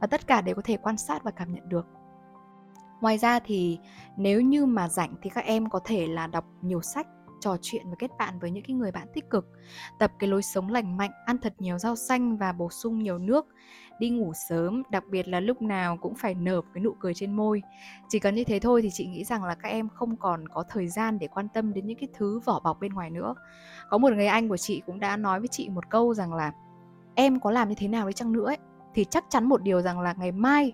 và 0.00 0.06
tất 0.06 0.26
cả 0.26 0.40
đều 0.40 0.54
có 0.54 0.62
thể 0.64 0.76
quan 0.76 0.96
sát 0.96 1.24
và 1.24 1.30
cảm 1.30 1.52
nhận 1.54 1.68
được. 1.68 1.86
Ngoài 3.00 3.18
ra 3.18 3.38
thì 3.38 3.78
nếu 4.16 4.40
như 4.40 4.66
mà 4.66 4.88
rảnh 4.88 5.14
thì 5.22 5.30
các 5.30 5.44
em 5.44 5.70
có 5.70 5.80
thể 5.84 6.06
là 6.06 6.26
đọc 6.26 6.44
nhiều 6.62 6.82
sách 6.82 7.06
trò 7.40 7.56
chuyện 7.62 7.82
và 7.90 7.94
kết 7.98 8.10
bạn 8.18 8.38
với 8.38 8.50
những 8.50 8.64
cái 8.64 8.76
người 8.76 8.92
bạn 8.92 9.08
tích 9.14 9.30
cực. 9.30 9.46
Tập 9.98 10.12
cái 10.18 10.30
lối 10.30 10.42
sống 10.42 10.68
lành 10.68 10.96
mạnh 10.96 11.10
ăn 11.26 11.38
thật 11.38 11.54
nhiều 11.58 11.78
rau 11.78 11.96
xanh 11.96 12.36
và 12.36 12.52
bổ 12.52 12.70
sung 12.70 12.98
nhiều 12.98 13.18
nước. 13.18 13.46
Đi 14.00 14.10
ngủ 14.10 14.32
sớm 14.48 14.82
đặc 14.90 15.04
biệt 15.10 15.28
là 15.28 15.40
lúc 15.40 15.62
nào 15.62 15.96
cũng 15.96 16.14
phải 16.14 16.34
nở 16.34 16.60
cái 16.74 16.82
nụ 16.82 16.94
cười 17.00 17.14
trên 17.14 17.36
môi. 17.36 17.62
Chỉ 18.08 18.18
cần 18.18 18.34
như 18.34 18.44
thế 18.44 18.58
thôi 18.58 18.82
thì 18.82 18.88
chị 18.92 19.06
nghĩ 19.06 19.24
rằng 19.24 19.44
là 19.44 19.54
các 19.54 19.68
em 19.68 19.88
không 19.88 20.16
còn 20.16 20.48
có 20.48 20.64
thời 20.68 20.88
gian 20.88 21.18
để 21.18 21.26
quan 21.26 21.48
tâm 21.48 21.74
đến 21.74 21.86
những 21.86 21.98
cái 21.98 22.08
thứ 22.14 22.40
vỏ 22.44 22.60
bọc 22.60 22.80
bên 22.80 22.92
ngoài 22.92 23.10
nữa. 23.10 23.34
Có 23.90 23.98
một 23.98 24.12
người 24.12 24.26
anh 24.26 24.48
của 24.48 24.56
chị 24.56 24.82
cũng 24.86 25.00
đã 25.00 25.16
nói 25.16 25.40
với 25.40 25.48
chị 25.48 25.68
một 25.68 25.90
câu 25.90 26.14
rằng 26.14 26.34
là 26.34 26.52
em 27.14 27.40
có 27.40 27.50
làm 27.50 27.68
như 27.68 27.74
thế 27.78 27.88
nào 27.88 28.06
đi 28.06 28.12
chăng 28.12 28.32
nữa 28.32 28.46
ấy, 28.46 28.58
thì 28.94 29.04
chắc 29.04 29.24
chắn 29.30 29.44
một 29.44 29.62
điều 29.62 29.82
rằng 29.82 30.00
là 30.00 30.14
ngày 30.18 30.32
mai 30.32 30.72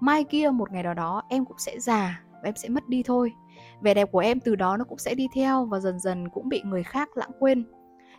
mai 0.00 0.24
kia 0.24 0.50
một 0.50 0.72
ngày 0.72 0.82
nào 0.82 0.94
đó 0.94 1.22
em 1.28 1.44
cũng 1.44 1.58
sẽ 1.58 1.78
già 1.78 2.22
và 2.32 2.48
em 2.48 2.56
sẽ 2.56 2.68
mất 2.68 2.88
đi 2.88 3.02
thôi 3.02 3.32
vẻ 3.80 3.94
đẹp 3.94 4.08
của 4.12 4.18
em 4.18 4.40
từ 4.40 4.56
đó 4.56 4.76
nó 4.76 4.84
cũng 4.84 4.98
sẽ 4.98 5.14
đi 5.14 5.28
theo 5.34 5.64
và 5.64 5.80
dần 5.80 5.98
dần 5.98 6.28
cũng 6.28 6.48
bị 6.48 6.62
người 6.64 6.82
khác 6.82 7.08
lãng 7.14 7.30
quên. 7.38 7.64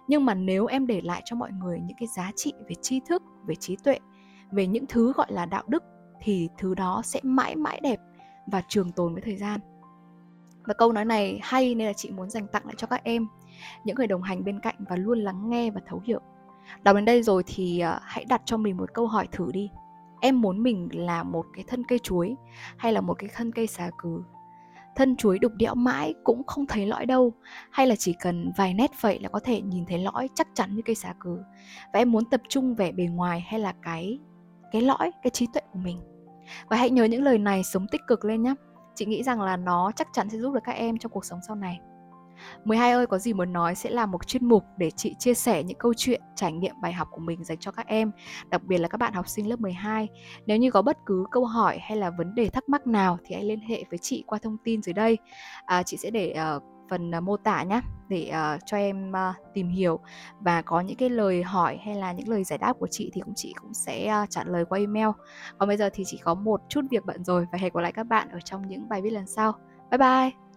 Nhưng 0.07 0.25
mà 0.25 0.33
nếu 0.33 0.65
em 0.65 0.87
để 0.87 1.01
lại 1.01 1.21
cho 1.25 1.35
mọi 1.35 1.51
người 1.51 1.79
những 1.79 1.97
cái 1.99 2.07
giá 2.07 2.31
trị 2.35 2.53
về 2.69 2.75
tri 2.81 2.99
thức, 3.09 3.23
về 3.45 3.55
trí 3.55 3.75
tuệ, 3.83 3.99
về 4.51 4.67
những 4.67 4.85
thứ 4.89 5.13
gọi 5.13 5.27
là 5.29 5.45
đạo 5.45 5.63
đức, 5.67 5.83
thì 6.21 6.49
thứ 6.57 6.75
đó 6.75 7.01
sẽ 7.05 7.19
mãi 7.23 7.55
mãi 7.55 7.79
đẹp 7.83 7.99
và 8.47 8.61
trường 8.67 8.91
tồn 8.91 9.13
với 9.13 9.21
thời 9.21 9.37
gian. 9.37 9.59
Và 10.63 10.73
câu 10.73 10.91
nói 10.91 11.05
này 11.05 11.39
hay 11.43 11.75
nên 11.75 11.87
là 11.87 11.93
chị 11.93 12.11
muốn 12.11 12.29
dành 12.29 12.47
tặng 12.47 12.65
lại 12.65 12.75
cho 12.77 12.87
các 12.87 13.03
em, 13.03 13.27
những 13.83 13.95
người 13.95 14.07
đồng 14.07 14.21
hành 14.21 14.43
bên 14.43 14.59
cạnh 14.59 14.75
và 14.89 14.95
luôn 14.95 15.19
lắng 15.19 15.49
nghe 15.49 15.71
và 15.71 15.81
thấu 15.87 16.01
hiểu. 16.03 16.19
Đọc 16.83 16.95
đến 16.95 17.05
đây 17.05 17.23
rồi 17.23 17.43
thì 17.47 17.79
ờ, 17.79 17.99
hãy 18.03 18.25
đặt 18.25 18.41
cho 18.45 18.57
mình 18.57 18.77
một 18.77 18.93
câu 18.93 19.07
hỏi 19.07 19.27
thử 19.31 19.51
đi. 19.53 19.69
Em 20.21 20.41
muốn 20.41 20.63
mình 20.63 20.89
là 20.91 21.23
một 21.23 21.45
cái 21.53 21.63
thân 21.67 21.83
cây 21.87 21.99
chuối 21.99 22.35
hay 22.77 22.93
là 22.93 23.01
một 23.01 23.13
cái 23.13 23.29
thân 23.35 23.51
cây 23.51 23.67
xà 23.67 23.89
cừ? 23.97 24.23
Thân 24.95 25.15
chuối 25.15 25.39
đục 25.39 25.51
đẽo 25.55 25.75
mãi 25.75 26.13
cũng 26.23 26.43
không 26.43 26.65
thấy 26.65 26.85
lõi 26.85 27.05
đâu. 27.05 27.33
Hay 27.71 27.87
là 27.87 27.95
chỉ 27.95 28.13
cần 28.13 28.51
vài 28.57 28.73
nét 28.73 28.91
vậy 29.01 29.19
là 29.19 29.29
có 29.29 29.39
thể 29.39 29.61
nhìn 29.61 29.85
thấy 29.85 29.99
lõi 29.99 30.29
chắc 30.35 30.47
chắn 30.53 30.75
như 30.75 30.81
cây 30.85 30.95
xà 30.95 31.13
cừ. 31.19 31.37
Và 31.93 31.99
em 31.99 32.11
muốn 32.11 32.25
tập 32.25 32.41
trung 32.49 32.75
vẻ 32.75 32.91
bề 32.91 33.03
ngoài 33.03 33.41
hay 33.47 33.59
là 33.59 33.73
cái 33.81 34.19
cái 34.71 34.81
lõi, 34.81 35.11
cái 35.23 35.31
trí 35.31 35.47
tuệ 35.53 35.61
của 35.73 35.79
mình? 35.79 35.99
Và 36.69 36.77
hãy 36.77 36.89
nhớ 36.89 37.03
những 37.03 37.23
lời 37.23 37.37
này 37.37 37.63
sống 37.63 37.87
tích 37.91 38.01
cực 38.07 38.25
lên 38.25 38.43
nhé 38.43 38.55
chị 38.95 39.05
nghĩ 39.05 39.23
rằng 39.23 39.41
là 39.41 39.57
nó 39.57 39.91
chắc 39.95 40.07
chắn 40.13 40.29
sẽ 40.29 40.37
giúp 40.37 40.53
được 40.53 40.59
các 40.63 40.71
em 40.71 40.97
trong 40.97 41.11
cuộc 41.11 41.25
sống 41.25 41.39
sau 41.47 41.55
này. 41.55 41.79
12 42.65 42.91
ơi 42.91 43.07
có 43.07 43.17
gì 43.17 43.33
muốn 43.33 43.53
nói 43.53 43.75
sẽ 43.75 43.89
là 43.89 44.05
một 44.05 44.27
chuyên 44.27 44.45
mục 44.45 44.63
để 44.77 44.91
chị 44.91 45.15
chia 45.19 45.33
sẻ 45.33 45.63
những 45.63 45.77
câu 45.77 45.93
chuyện 45.97 46.21
trải 46.35 46.51
nghiệm 46.51 46.75
bài 46.81 46.93
học 46.93 47.07
của 47.11 47.21
mình 47.21 47.43
dành 47.43 47.57
cho 47.57 47.71
các 47.71 47.87
em, 47.87 48.11
đặc 48.49 48.63
biệt 48.63 48.77
là 48.77 48.87
các 48.87 48.97
bạn 48.97 49.13
học 49.13 49.27
sinh 49.27 49.49
lớp 49.49 49.59
12. 49.59 50.07
Nếu 50.45 50.57
như 50.57 50.71
có 50.71 50.81
bất 50.81 50.97
cứ 51.05 51.25
câu 51.31 51.45
hỏi 51.45 51.79
hay 51.81 51.97
là 51.97 52.09
vấn 52.09 52.35
đề 52.35 52.49
thắc 52.49 52.69
mắc 52.69 52.87
nào 52.87 53.17
thì 53.25 53.35
hãy 53.35 53.43
liên 53.43 53.59
hệ 53.59 53.83
với 53.89 53.99
chị 54.01 54.23
qua 54.27 54.39
thông 54.41 54.57
tin 54.63 54.81
dưới 54.81 54.93
đây. 54.93 55.17
À, 55.65 55.83
chị 55.83 55.97
sẽ 55.97 56.09
để 56.09 56.35
uh, 56.55 56.63
phần 56.89 57.11
uh, 57.17 57.23
mô 57.23 57.37
tả 57.37 57.63
nhé 57.63 57.81
để 58.09 58.31
uh, 58.31 58.61
cho 58.65 58.77
em 58.77 59.11
uh, 59.11 59.35
tìm 59.53 59.69
hiểu 59.69 59.99
và 60.39 60.61
có 60.61 60.81
những 60.81 60.97
cái 60.97 61.09
lời 61.09 61.43
hỏi 61.43 61.79
hay 61.85 61.95
là 61.95 62.11
những 62.11 62.29
lời 62.29 62.43
giải 62.43 62.57
đáp 62.57 62.73
của 62.79 62.87
chị 62.91 63.11
thì 63.13 63.21
cũng 63.21 63.33
chị 63.35 63.53
cũng 63.61 63.73
sẽ 63.73 64.21
uh, 64.23 64.29
trả 64.29 64.43
lời 64.43 64.65
qua 64.65 64.79
email. 64.79 65.07
Còn 65.57 65.67
bây 65.67 65.77
giờ 65.77 65.89
thì 65.93 66.03
chỉ 66.07 66.17
có 66.23 66.33
một 66.33 66.61
chút 66.69 66.81
việc 66.91 67.05
bận 67.05 67.23
rồi 67.23 67.45
và 67.51 67.57
hẹn 67.57 67.73
gặp 67.73 67.81
lại 67.81 67.91
các 67.91 68.03
bạn 68.03 68.29
ở 68.29 68.39
trong 68.45 68.67
những 68.67 68.89
bài 68.89 69.01
viết 69.01 69.09
lần 69.09 69.27
sau. 69.27 69.53
Bye 69.91 69.97
bye. 69.97 70.50